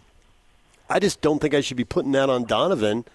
I 0.88 1.00
just 1.00 1.22
don't 1.22 1.40
think 1.40 1.56
I 1.56 1.62
should 1.62 1.78
be 1.78 1.84
putting 1.84 2.12
that 2.12 2.30
on 2.30 2.44
Donovan 2.44 3.06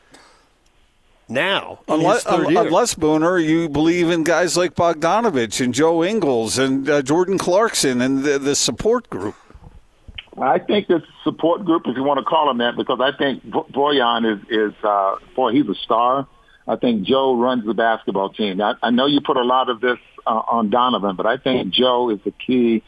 now. 1.31 1.81
Unless, 1.89 2.27
unless 2.27 2.95
Booner, 2.95 3.43
you 3.43 3.69
believe 3.69 4.11
in 4.11 4.25
guys 4.25 4.57
like 4.57 4.75
Bogdanovich 4.75 5.65
and 5.65 5.73
Joe 5.73 6.03
Ingles 6.05 6.59
and 6.59 6.89
uh, 6.89 7.03
Jordan 7.03 7.39
Clarkson 7.39 8.01
and 8.01 8.25
the, 8.25 8.39
the 8.39 8.55
support 8.55 9.09
group. 9.09 9.35
I 10.41 10.59
think 10.59 10.89
this 10.89 11.03
support 11.25 11.65
group, 11.65 11.83
if 11.87 11.97
you 11.97 12.03
want 12.03 12.19
to 12.19 12.25
call 12.25 12.51
him 12.51 12.59
that, 12.59 12.77
because 12.77 13.01
I 13.01 13.17
think 13.17 13.45
Bojan 13.45 14.37
is 14.37 14.41
is 14.49 14.85
uh, 14.85 15.17
boy, 15.35 15.53
he's 15.53 15.69
a 15.69 15.75
star. 15.75 16.27
I 16.67 16.77
think 16.77 17.03
Joe 17.03 17.37
runs 17.37 17.67
the 17.67 17.75
basketball 17.75 18.31
team. 18.31 18.61
I, 18.61 18.75
I 18.83 18.91
know 18.91 19.07
you 19.07 19.21
put 19.21 19.37
a 19.37 19.43
lot 19.43 19.69
of 19.69 19.81
this 19.81 19.99
uh, 20.27 20.31
on 20.31 20.71
Donovan, 20.71 21.17
but 21.17 21.27
I 21.27 21.37
think 21.37 21.73
Joe 21.73 22.11
is 22.11 22.21
the 22.25 22.31
key 22.31 22.83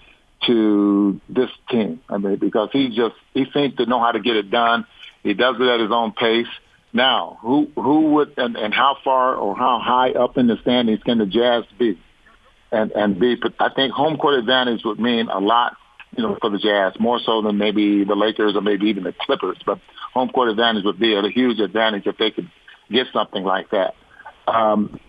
to 0.47 1.21
this 1.29 1.51
team. 1.69 2.01
I 2.09 2.19
mean, 2.19 2.37
because 2.37 2.71
he 2.73 2.89
just 2.89 3.17
he 3.35 3.47
seems 3.53 3.77
to 3.77 3.87
know 3.87 4.01
how 4.01 4.13
to 4.13 4.21
get 4.21 4.37
it 4.37 4.51
done. 4.51 4.87
He 5.23 5.35
does 5.35 5.57
it 5.59 5.67
at 5.67 5.81
his 5.81 5.91
own 5.91 6.13
pace. 6.13 6.49
Now, 6.93 7.39
who 7.41 7.71
who 7.75 8.13
would 8.13 8.35
and, 8.37 8.57
and 8.57 8.75
how 8.75 8.99
far 9.03 9.35
or 9.35 9.57
how 9.57 9.81
high 9.83 10.11
up 10.11 10.37
in 10.37 10.47
the 10.47 10.57
standings 10.61 11.03
can 11.03 11.19
the 11.19 11.27
Jazz 11.27 11.65
be? 11.79 11.99
And 12.71 12.93
and 12.93 13.19
be 13.19 13.37
but 13.37 13.55
I 13.59 13.71
think 13.75 13.93
home 13.93 14.19
court 14.19 14.39
advantage 14.39 14.83
would 14.85 15.01
mean 15.01 15.29
a 15.29 15.39
lot, 15.39 15.77
you 16.17 16.23
know, 16.23 16.37
for 16.41 16.51
the 16.51 16.59
Jazz 16.59 16.93
more 17.01 17.19
so 17.25 17.41
than 17.41 17.57
maybe 17.57 18.05
the 18.05 18.15
Lakers 18.15 18.55
or 18.55 18.61
maybe 18.61 18.89
even 18.89 19.05
the 19.05 19.15
Clippers. 19.21 19.59
But 19.65 19.81
home 20.13 20.29
court 20.29 20.51
advantage 20.51 20.85
would 20.85 20.99
be 20.99 21.15
a 21.15 21.23
huge 21.29 21.61
advantage 21.61 22.07
if 22.07 22.19
they 22.19 22.31
could 22.31 22.51
get 22.91 23.07
something 23.13 23.43
like 23.43 23.71
that. 23.71 23.95
Um, 24.47 25.01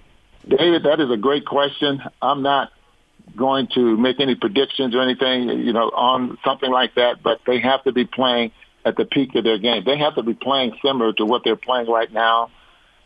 David, 0.47 0.83
that 0.83 0.99
is 0.99 1.09
a 1.11 1.17
great 1.17 1.45
question. 1.45 2.01
I'm 2.21 2.43
not 2.43 2.71
going 3.35 3.67
to 3.75 3.97
make 3.97 4.19
any 4.19 4.35
predictions 4.35 4.95
or 4.95 5.01
anything, 5.01 5.49
you 5.65 5.73
know, 5.73 5.89
on 5.89 6.37
something 6.45 6.71
like 6.71 6.95
that, 6.95 7.23
but 7.23 7.39
they 7.47 7.59
have 7.59 7.83
to 7.83 7.91
be 7.91 8.05
playing 8.05 8.51
at 8.85 8.97
the 8.97 9.05
peak 9.05 9.35
of 9.35 9.43
their 9.43 9.57
game. 9.57 9.83
They 9.85 9.97
have 9.97 10.15
to 10.15 10.23
be 10.23 10.33
playing 10.33 10.77
similar 10.83 11.13
to 11.13 11.25
what 11.25 11.43
they're 11.43 11.55
playing 11.55 11.87
right 11.87 12.11
now 12.11 12.51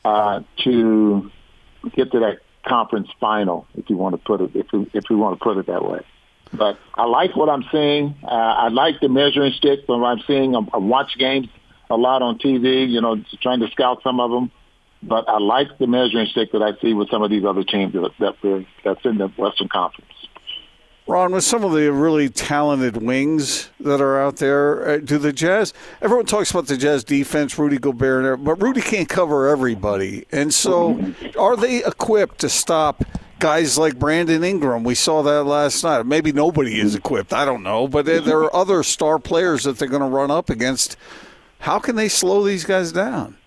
uh, 0.04 0.42
to 0.64 1.32
get 1.96 2.12
to 2.12 2.20
that 2.20 2.40
conference 2.66 3.08
final, 3.20 3.68
if 3.76 3.90
you 3.90 3.98
want 3.98 4.14
to 4.14 4.18
put 4.18 4.42
it, 4.42 4.52
if 4.56 4.68
we, 4.72 4.90
if 4.94 5.06
we 5.10 5.16
want 5.16 5.40
to 5.40 5.44
put 5.44 5.58
it 5.58 5.68
that 5.68 5.84
way. 5.84 6.02
But 6.54 6.78
I 6.96 7.06
like 7.06 7.36
what 7.36 7.50
I'm 7.50 7.66
seeing. 7.72 8.16
Uh, 8.24 8.28
I 8.28 8.68
like 8.70 9.00
the 9.02 9.10
measuring 9.10 9.54
stick 9.54 9.86
from 9.86 10.02
what 10.02 10.08
I'm 10.08 10.24
seeing. 10.26 10.56
I, 10.56 10.60
I 10.74 10.78
watch 10.78 11.18
games 11.18 11.48
a 11.90 11.96
lot 11.96 12.22
on 12.22 12.40
TV, 12.40 12.90
you 12.90 13.02
know, 13.02 13.24
trying 13.42 13.60
to 13.60 13.70
scout 13.72 14.02
some 14.04 14.20
of 14.20 14.32
them. 14.32 14.52
But 15.04 15.30
I 15.30 15.38
like 15.38 15.78
the 15.78 15.88
measuring 15.88 16.28
stick 16.28 16.52
that 16.54 16.62
I 16.62 16.80
see 16.82 16.94
with 16.94 17.10
some 17.10 17.22
of 17.22 17.30
these 17.30 17.46
other 17.46 17.64
teams 17.64 17.94
that, 17.94 18.12
that 18.20 18.66
that's 18.84 19.06
in 19.06 19.18
the 19.18 19.28
Western 19.28 19.70
Conference. 19.70 20.12
Ron, 21.08 21.32
with 21.32 21.46
some 21.46 21.64
of 21.64 21.72
the 21.72 21.90
really 21.90 22.28
talented 22.28 22.98
wings 22.98 23.70
that 23.80 24.02
are 24.02 24.20
out 24.22 24.38
there, 24.38 24.90
uh, 24.90 24.98
do 24.98 25.18
the 25.18 25.32
Jazz? 25.32 25.74
Everyone 26.02 26.26
talks 26.26 26.52
about 26.52 26.68
the 26.68 26.76
Jazz 26.76 27.06
defense, 27.06 27.58
Rudy 27.58 27.78
Gobert, 27.78 28.44
but 28.44 28.62
Rudy 28.62 28.82
can't 28.82 29.08
cover 29.08 29.48
everybody, 29.48 30.26
and 30.34 30.54
so 30.54 31.14
are 31.40 31.56
they 31.56 31.84
equipped 31.86 32.40
to 32.40 32.50
stop? 32.50 33.04
Guys 33.40 33.78
like 33.78 34.00
Brandon 34.00 34.44
Ingram, 34.44 34.84
we 34.84 34.96
saw 34.96 35.22
that 35.22 35.44
last 35.44 35.84
night. 35.84 36.08
Maybe 36.08 36.32
nobody 36.32 36.80
is 36.80 36.96
equipped. 36.96 37.32
I 37.34 37.46
don't 37.46 37.62
know, 37.62 37.88
but 37.88 38.06
there, 38.06 38.20
there 38.20 38.40
are 38.40 38.56
other 38.56 38.82
star 38.82 39.20
players 39.20 39.64
that 39.64 39.78
they're 39.78 39.88
going 39.88 40.02
to 40.02 40.08
run 40.08 40.32
up 40.32 40.50
against. 40.50 40.98
How 41.60 41.78
can 41.78 41.96
they 41.96 42.10
slow 42.10 42.44
these 42.44 42.66
guys 42.66 42.92
down? 42.92 43.38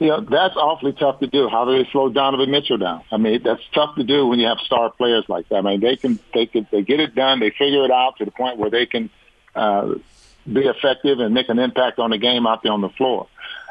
You 0.00 0.08
know, 0.08 0.20
that's 0.20 0.56
awfully 0.56 0.92
tough 0.92 1.20
to 1.20 1.26
do. 1.26 1.48
How 1.48 1.64
do 1.64 1.76
they 1.76 1.88
slow 1.90 2.08
Donovan 2.08 2.50
Mitchell 2.50 2.78
down? 2.78 3.02
I 3.10 3.16
mean, 3.16 3.42
that's 3.42 3.62
tough 3.74 3.94
to 3.96 4.04
do 4.04 4.26
when 4.26 4.38
you 4.40 4.46
have 4.46 4.58
star 4.58 4.90
players 4.90 5.24
like 5.28 5.48
that. 5.48 5.56
I 5.56 5.60
mean, 5.62 5.80
they 5.80 5.96
can, 5.96 6.18
they 6.32 6.46
can, 6.46 6.66
they 6.70 6.82
get 6.82 7.00
it 7.00 7.14
done. 7.14 7.40
They 7.40 7.50
figure 7.50 7.84
it 7.84 7.90
out 7.90 8.16
to 8.18 8.24
the 8.24 8.30
point 8.30 8.58
where 8.58 8.70
they 8.70 8.86
can 8.86 9.10
uh, 9.54 9.94
be 10.50 10.60
effective 10.60 11.20
and 11.20 11.34
make 11.34 11.48
an 11.48 11.58
impact 11.58 11.98
on 11.98 12.10
the 12.10 12.18
game 12.18 12.46
out 12.46 12.62
there 12.62 12.72
on 12.72 12.80
the 12.80 12.88
floor. 12.90 13.28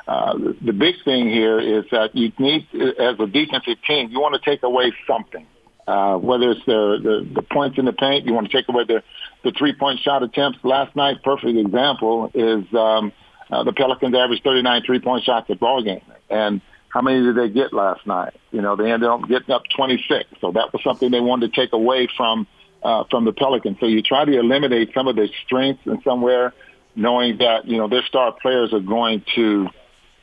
Uh, 0.08 0.38
the 0.62 0.74
big 0.74 0.96
thing 1.06 1.30
here 1.30 1.60
is 1.60 1.86
that 1.92 2.16
you 2.16 2.32
need, 2.38 2.68
as 2.74 3.20
a 3.20 3.28
defensive 3.28 3.78
team, 3.88 4.10
you 4.10 4.20
want 4.20 4.36
to 4.36 4.50
take 4.50 4.62
away 4.64 4.92
something. 5.08 5.48
Uh, 5.88 6.18
whether 6.18 6.52
it's 6.52 6.66
the, 6.66 6.98
the, 7.04 7.34
the 7.36 7.42
points 7.42 7.78
in 7.78 7.86
the 7.86 7.94
paint, 7.94 8.26
you 8.26 8.34
want 8.34 8.50
to 8.50 8.58
take 8.58 8.68
away 8.70 8.84
the, 8.86 9.04
the 9.44 9.52
three-point 9.52 10.00
shot 10.00 10.24
attempts. 10.24 10.60
Last 10.64 10.96
night, 10.96 11.24
perfect 11.24 11.58
example 11.58 12.32
is 12.34 12.64
um, 12.74 13.12
uh, 13.52 13.64
the 13.64 13.74
Pelicans 13.74 14.16
averaged 14.16 14.44
39 14.44 14.84
three-point 14.86 15.24
shots 15.24 15.50
a 15.50 15.56
ball 15.56 15.84
game. 15.84 16.02
And 16.30 16.62
how 16.90 17.02
many 17.02 17.24
did 17.24 17.36
they 17.36 17.50
get 17.50 17.74
last 17.74 18.06
night? 18.06 18.34
You 18.52 18.62
know, 18.62 18.76
they 18.76 18.92
ended 18.92 19.10
up 19.10 19.28
getting 19.28 19.52
up 19.52 19.64
26. 19.76 20.26
So 20.42 20.52
that 20.52 20.72
was 20.72 20.84
something 20.84 21.10
they 21.12 21.20
wanted 21.20 21.54
to 21.54 21.62
take 21.62 21.74
away 21.74 22.08
from 22.16 22.48
uh, 22.84 23.06
from 23.10 23.26
the 23.26 23.32
Pelicans. 23.32 23.78
So 23.80 23.86
you 23.86 24.02
try 24.02 24.26
to 24.26 24.38
eliminate 24.38 24.92
some 24.94 25.08
of 25.08 25.16
their 25.16 25.30
strengths 25.46 25.86
and 25.86 26.02
somewhere, 26.04 26.54
knowing 26.96 27.38
that 27.38 27.66
you 27.66 27.78
know 27.78 27.88
their 27.88 28.04
star 28.04 28.34
players 28.34 28.74
are 28.74 28.80
going 28.80 29.24
to 29.36 29.68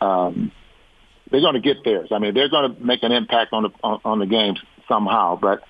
um, 0.00 0.52
they're 1.30 1.40
going 1.40 1.54
to 1.54 1.60
get 1.60 1.84
theirs. 1.84 2.08
I 2.12 2.18
mean, 2.18 2.34
they're 2.34 2.48
going 2.48 2.74
to 2.74 2.84
make 2.84 3.02
an 3.02 3.12
impact 3.12 3.52
on 3.52 3.64
the 3.64 3.70
on, 3.82 4.00
on 4.04 4.18
the 4.18 4.26
games 4.26 4.60
somehow. 4.88 5.38
But 5.40 5.62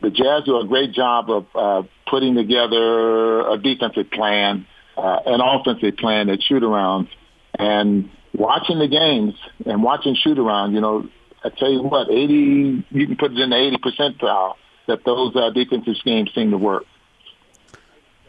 the 0.00 0.10
Jazz 0.10 0.44
do 0.44 0.58
a 0.58 0.66
great 0.66 0.92
job 0.92 1.30
of 1.30 1.46
uh, 1.54 1.88
putting 2.08 2.34
together 2.34 3.48
a 3.48 3.58
defensive 3.58 4.10
plan, 4.10 4.66
uh, 4.96 5.20
an 5.26 5.40
offensive 5.40 5.96
plan 5.96 6.28
at 6.30 6.42
shoot 6.42 6.62
arounds, 6.62 7.08
and 7.58 8.10
watching 8.32 8.78
the 8.78 8.88
games 8.88 9.34
and 9.66 9.82
watching 9.82 10.14
shoot 10.14 10.38
around. 10.38 10.74
You 10.74 10.80
know, 10.80 11.08
I 11.44 11.50
tell 11.50 11.70
you 11.70 11.82
what, 11.82 12.10
eighty 12.10 12.84
you 12.90 13.06
can 13.06 13.16
put 13.16 13.32
it 13.32 13.38
in 13.38 13.50
the 13.50 13.56
eighty 13.56 13.76
percentile 13.76 14.54
that 14.86 15.04
those 15.04 15.34
uh, 15.36 15.50
defensive 15.50 15.96
schemes 15.96 16.30
seem 16.34 16.50
to 16.50 16.58
work. 16.58 16.84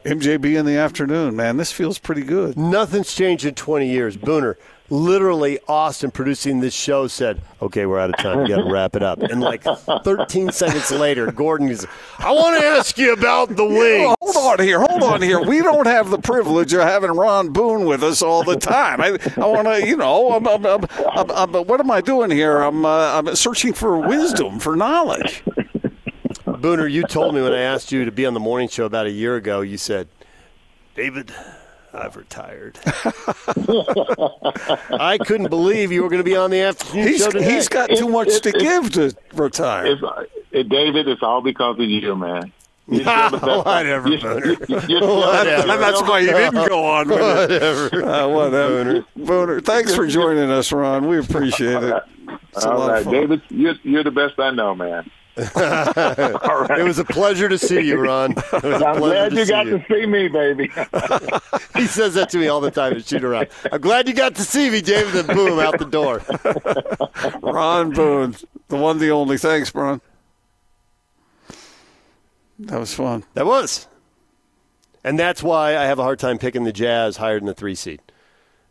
MJB 0.06 0.56
in 0.56 0.68
the 0.68 0.78
afternoon, 0.78 1.36
man. 1.36 1.58
This 1.58 1.72
feels 1.72 1.98
pretty 1.98 2.22
good. 2.22 2.56
Nothing's 2.56 3.14
changed 3.16 3.44
in 3.44 3.56
20 3.56 3.90
years. 3.90 4.16
Booner, 4.16 4.54
literally, 4.88 5.58
Austin 5.68 6.12
producing 6.12 6.60
this 6.60 6.76
show 6.76 7.08
said, 7.08 7.42
okay, 7.60 7.88
we're 7.88 7.98
out 7.98 8.12
of 8.12 8.18
time. 8.18 8.44
We 8.44 8.50
got 8.50 8.64
to 8.64 8.72
wrap 8.72 8.96
it 8.96 9.02
up. 9.02 9.20
And 9.20 9.42
like 9.42 9.64
13 9.64 10.52
seconds 10.52 10.92
later, 10.92 11.32
Gordon 11.32 11.70
is, 11.70 11.88
I 12.20 12.32
want 12.32 12.60
to 12.60 12.66
ask 12.68 13.00
you 13.00 13.14
about 13.14 13.56
the 13.56 13.66
wing. 13.66 14.15
Hold 14.26 14.60
on 14.60 14.66
here. 14.66 14.80
Hold 14.80 15.04
on 15.04 15.22
here. 15.22 15.40
We 15.40 15.62
don't 15.62 15.86
have 15.86 16.10
the 16.10 16.18
privilege 16.18 16.74
of 16.74 16.82
having 16.82 17.12
Ron 17.12 17.50
Boone 17.50 17.86
with 17.86 18.04
us 18.04 18.24
all 18.24 18.44
the 18.44 18.56
time. 18.56 19.00
I, 19.00 19.20
I 19.38 19.46
want 19.46 19.68
to, 19.68 19.88
you 19.88 19.96
know, 19.96 20.32
I'm, 20.32 20.48
I'm, 20.48 20.66
I'm, 20.66 21.32
I'm, 21.32 21.54
what 21.68 21.80
am 21.80 21.92
I 21.92 22.02
doing 22.02 22.32
here? 22.32 22.58
I'm, 22.58 22.86
uh, 22.86 23.20
I'm 23.20 23.36
searching 23.36 23.74
for 23.74 24.00
wisdom, 24.00 24.60
for 24.60 24.76
knowledge. 24.76 25.44
Booner, 26.44 26.92
you 26.92 27.04
told 27.04 27.36
me 27.36 27.42
when 27.44 27.54
I 27.54 27.62
asked 27.62 27.92
you 27.92 28.04
to 28.04 28.12
be 28.12 28.26
on 28.26 28.34
the 28.34 28.40
morning 28.40 28.68
show 28.68 28.86
about 28.86 29.06
a 29.06 29.12
year 29.12 29.36
ago, 29.36 29.62
you 29.62 29.78
said, 29.78 30.08
David, 30.96 31.32
I've 31.94 32.16
retired. 32.16 32.80
I 34.90 35.20
couldn't 35.24 35.50
believe 35.50 35.92
you 35.92 36.02
were 36.02 36.10
going 36.10 36.24
to 36.24 36.30
be 36.30 36.36
on 36.36 36.50
the 36.50 36.62
afternoon 36.62 37.08
he's, 37.10 37.20
show 37.20 37.30
today. 37.30 37.54
He's 37.54 37.70
got 37.70 37.92
too 37.92 38.10
much 38.10 38.30
it, 38.30 38.44
to 38.44 38.50
it, 38.50 38.60
give 38.60 38.92
to 38.94 39.16
retire. 39.36 39.86
It's, 39.86 40.02
it, 40.52 40.70
David, 40.70 41.08
it's 41.08 41.22
all 41.22 41.42
because 41.42 41.78
of 41.80 41.86
you, 41.86 42.16
man. 42.16 42.52
whatever, 42.88 44.10
you, 44.10 44.20
Booner. 44.20 44.70
You, 44.70 45.00
you, 45.00 45.08
whatever. 45.08 45.78
That's 45.78 46.02
why 46.04 46.20
you 46.20 46.28
didn't 46.28 46.68
go 46.68 46.86
on 46.86 47.08
with 47.08 47.20
whatever. 47.20 47.88
it. 47.88 48.04
Uh, 48.04 48.28
whatever. 48.28 48.84
Booner. 48.86 49.06
Booner. 49.18 49.66
Thanks 49.66 49.96
for 49.96 50.06
joining 50.06 50.52
us, 50.52 50.72
Ron. 50.72 51.08
We 51.08 51.18
appreciate 51.18 51.82
it. 51.82 52.04
It's 52.54 52.64
all 52.66 52.88
right, 52.88 53.04
David, 53.04 53.42
you're, 53.50 53.74
you're 53.84 54.04
the 54.04 54.12
best 54.12 54.40
I 54.40 54.52
know, 54.52 54.76
man. 54.76 55.10
right. 55.56 56.80
It 56.80 56.84
was 56.84 56.98
a 56.98 57.04
pleasure 57.04 57.50
to 57.50 57.58
see 57.58 57.82
you, 57.82 58.00
Ron. 58.00 58.36
I'm 58.54 59.00
glad 59.00 59.34
you 59.34 59.46
got 59.46 59.66
you. 59.66 59.80
to 59.80 59.86
see 59.90 60.06
me, 60.06 60.30
baby. 60.30 60.68
he 61.76 61.88
says 61.88 62.14
that 62.14 62.30
to 62.30 62.38
me 62.38 62.48
all 62.48 62.62
the 62.62 62.72
time 62.72 62.94
at 62.94 63.06
shoot 63.06 63.24
around. 63.24 63.50
I'm 63.70 63.82
glad 63.82 64.08
you 64.08 64.14
got 64.14 64.36
to 64.36 64.44
see 64.44 64.70
me, 64.70 64.80
David. 64.80 65.26
Then 65.26 65.36
boom, 65.36 65.60
out 65.60 65.78
the 65.78 65.86
door. 65.86 66.22
Ron 67.42 67.92
Boone, 67.92 68.36
the 68.70 68.78
one, 68.78 68.98
the 68.98 69.10
only. 69.10 69.38
Thanks, 69.38 69.76
Ron. 69.76 70.00
That 72.60 72.80
was 72.80 72.94
fun. 72.94 73.24
That 73.34 73.46
was. 73.46 73.88
And 75.04 75.20
that's 75.20 75.44
why 75.44 75.78
I 75.78 75.84
have 75.86 76.00
a 76.00 76.04
hard 76.04 76.20
time 76.20 76.38
picking 76.38 76.64
the 76.64 76.74
Jazz 76.74 77.18
higher 77.18 77.40
than 77.40 77.46
the 77.48 77.54
three 77.54 77.76
seed. 77.76 78.02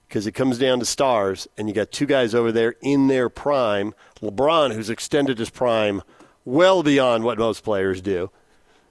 Because 0.09 0.27
it 0.27 0.33
comes 0.33 0.59
down 0.59 0.79
to 0.81 0.85
stars, 0.85 1.49
and 1.57 1.68
you 1.68 1.75
got 1.75 1.90
two 1.90 2.07
guys 2.07 2.35
over 2.35 2.53
there 2.53 2.75
in 2.83 3.07
their 3.07 3.29
prime. 3.29 3.94
LeBron, 4.20 4.75
who's 4.75 4.90
extended 4.90 5.38
his 5.38 5.51
prime 5.51 6.03
well 6.44 6.83
beyond 6.83 7.25
what 7.25 7.38
most 7.38 7.64
players 7.64 8.01
do. 8.01 8.31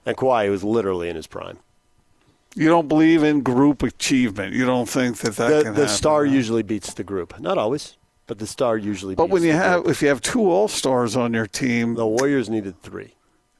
And 0.06 0.16
Kawhi 0.16 0.50
was 0.50 0.64
literally 0.64 1.08
in 1.08 1.16
his 1.16 1.26
prime. 1.26 1.58
You 2.54 2.68
don't 2.68 2.88
believe 2.88 3.22
in 3.22 3.42
group 3.42 3.82
achievement. 3.82 4.54
You 4.54 4.64
don't 4.64 4.88
think 4.88 5.18
that 5.18 5.36
that 5.36 5.48
the, 5.48 5.62
can 5.64 5.74
the 5.74 5.82
happen, 5.82 5.94
star 5.94 6.24
usually 6.24 6.62
beats 6.62 6.94
the 6.94 7.04
group. 7.04 7.38
Not 7.40 7.58
always, 7.58 7.96
but 8.26 8.38
the 8.38 8.46
star 8.46 8.76
usually. 8.78 9.14
But 9.14 9.24
beats 9.24 9.32
when 9.32 9.42
you 9.42 9.52
the 9.52 9.58
have, 9.58 9.82
group. 9.82 9.90
if 9.90 10.02
you 10.02 10.08
have 10.08 10.20
two 10.20 10.50
all 10.50 10.68
stars 10.68 11.16
on 11.16 11.34
your 11.34 11.46
team, 11.46 11.94
the 11.94 12.06
Warriors 12.06 12.48
needed 12.48 12.80
three. 12.80 13.14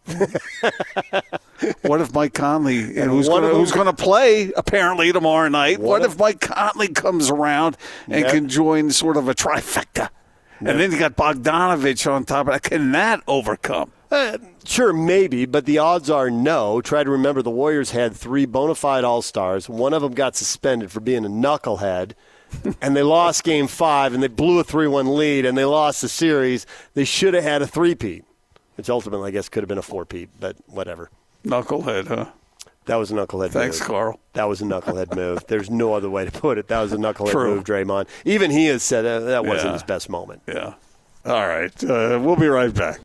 what 1.83 2.01
if 2.01 2.13
Mike 2.13 2.35
Conley, 2.35 2.79
And 2.99 3.11
who's 3.11 3.29
going 3.29 3.45
of 3.45 3.53
who's 3.53 3.71
them- 3.71 3.85
going 3.85 3.95
to 3.97 4.03
play 4.03 4.53
apparently 4.57 5.13
tomorrow 5.13 5.49
night? 5.49 5.79
One 5.79 5.89
What 5.89 6.03
of- 6.05 6.13
if 6.13 6.19
Mike 6.19 6.41
Conley 6.41 6.89
comes 6.89 7.31
around 7.31 7.77
and 8.09 8.21
Yep. 8.25 8.31
can 8.33 8.49
join 8.49 8.91
sort 8.91 9.17
of 9.17 9.29
a 9.29 9.35
trifecta? 9.35 10.09
And 10.61 10.81
then 10.81 10.93
you 10.93 10.99
got 10.99 11.17
Bogdanovich 11.17 12.11
on 12.11 12.25
top 12.25 12.47
of 12.47 12.55
that. 12.55 12.63
Can 12.63 12.93
that 12.93 13.23
overcome? 13.27 13.91
Uh, 14.11 14.39
sure, 14.65 14.93
maybe, 14.93 15.45
but 15.45 15.67
the 15.67 15.77
odds 15.79 16.09
are 16.09 16.31
no. 16.31 16.81
Try 16.81 17.03
to 17.05 17.11
remember 17.11 17.43
the 17.43 17.51
Warriors 17.51 17.91
had 17.91 18.15
three 18.15 18.47
bona 18.47 18.75
fide 18.75 19.05
All 19.05 19.21
Stars. 19.21 19.69
One 19.69 19.93
of 19.93 20.01
them 20.03 20.13
got 20.15 20.37
suspended 20.37 20.91
for 20.93 21.01
being 21.01 21.25
a 21.25 21.29
knucklehead, 21.29 22.13
and 22.81 22.95
they 22.97 23.03
lost 23.03 23.43
Game 23.45 23.67
Five, 23.67 24.15
and 24.15 24.23
they 24.23 24.29
blew 24.29 24.59
a 24.61 24.65
three-one 24.65 25.17
lead, 25.17 25.45
and 25.45 25.59
they 25.59 25.65
lost 25.65 26.01
the 26.01 26.09
series. 26.09 26.65
They 26.95 27.05
should 27.05 27.35
have 27.35 27.43
had 27.43 27.61
a 27.61 27.67
three-peat, 27.67 28.25
which 28.77 28.89
ultimately, 28.91 29.29
I 29.29 29.31
guess, 29.31 29.49
could 29.49 29.63
have 29.63 29.69
been 29.69 29.79
a 29.79 29.83
four-peat, 29.83 30.29
but 30.41 30.57
whatever. 30.67 31.11
Knucklehead, 31.45 32.09
huh? 32.09 32.27
That 32.87 32.97
was 32.97 33.11
a 33.11 33.15
knucklehead 33.15 33.51
Thanks, 33.51 33.81
move. 33.81 33.89
Carl. 33.89 34.21
That 34.35 34.45
was 34.49 34.61
a 34.61 34.65
knucklehead 34.65 35.15
move. 35.17 35.47
There's 35.49 35.71
no 35.71 35.95
other 35.95 36.11
way 36.11 36.25
to 36.27 36.31
put 36.31 36.59
it. 36.59 36.69
That 36.69 36.81
was 36.83 36.93
a 36.93 36.97
knucklehead 36.97 37.31
True. 37.31 37.55
move, 37.57 37.65
Draymond. 37.65 38.07
Even 38.27 38.51
he 38.51 38.67
has 38.67 38.83
said 38.83 39.03
that, 39.03 39.21
that 39.21 39.45
wasn't 39.47 39.69
Yeah. 39.69 39.73
his 39.75 39.83
best 39.83 40.09
moment. 40.11 40.43
Yeah. 40.47 40.75
All 41.25 41.49
right. 41.49 41.73
Uh, 41.85 42.21
we'll 42.23 42.37
be 42.37 42.47
right 42.49 42.73
back. 42.75 43.01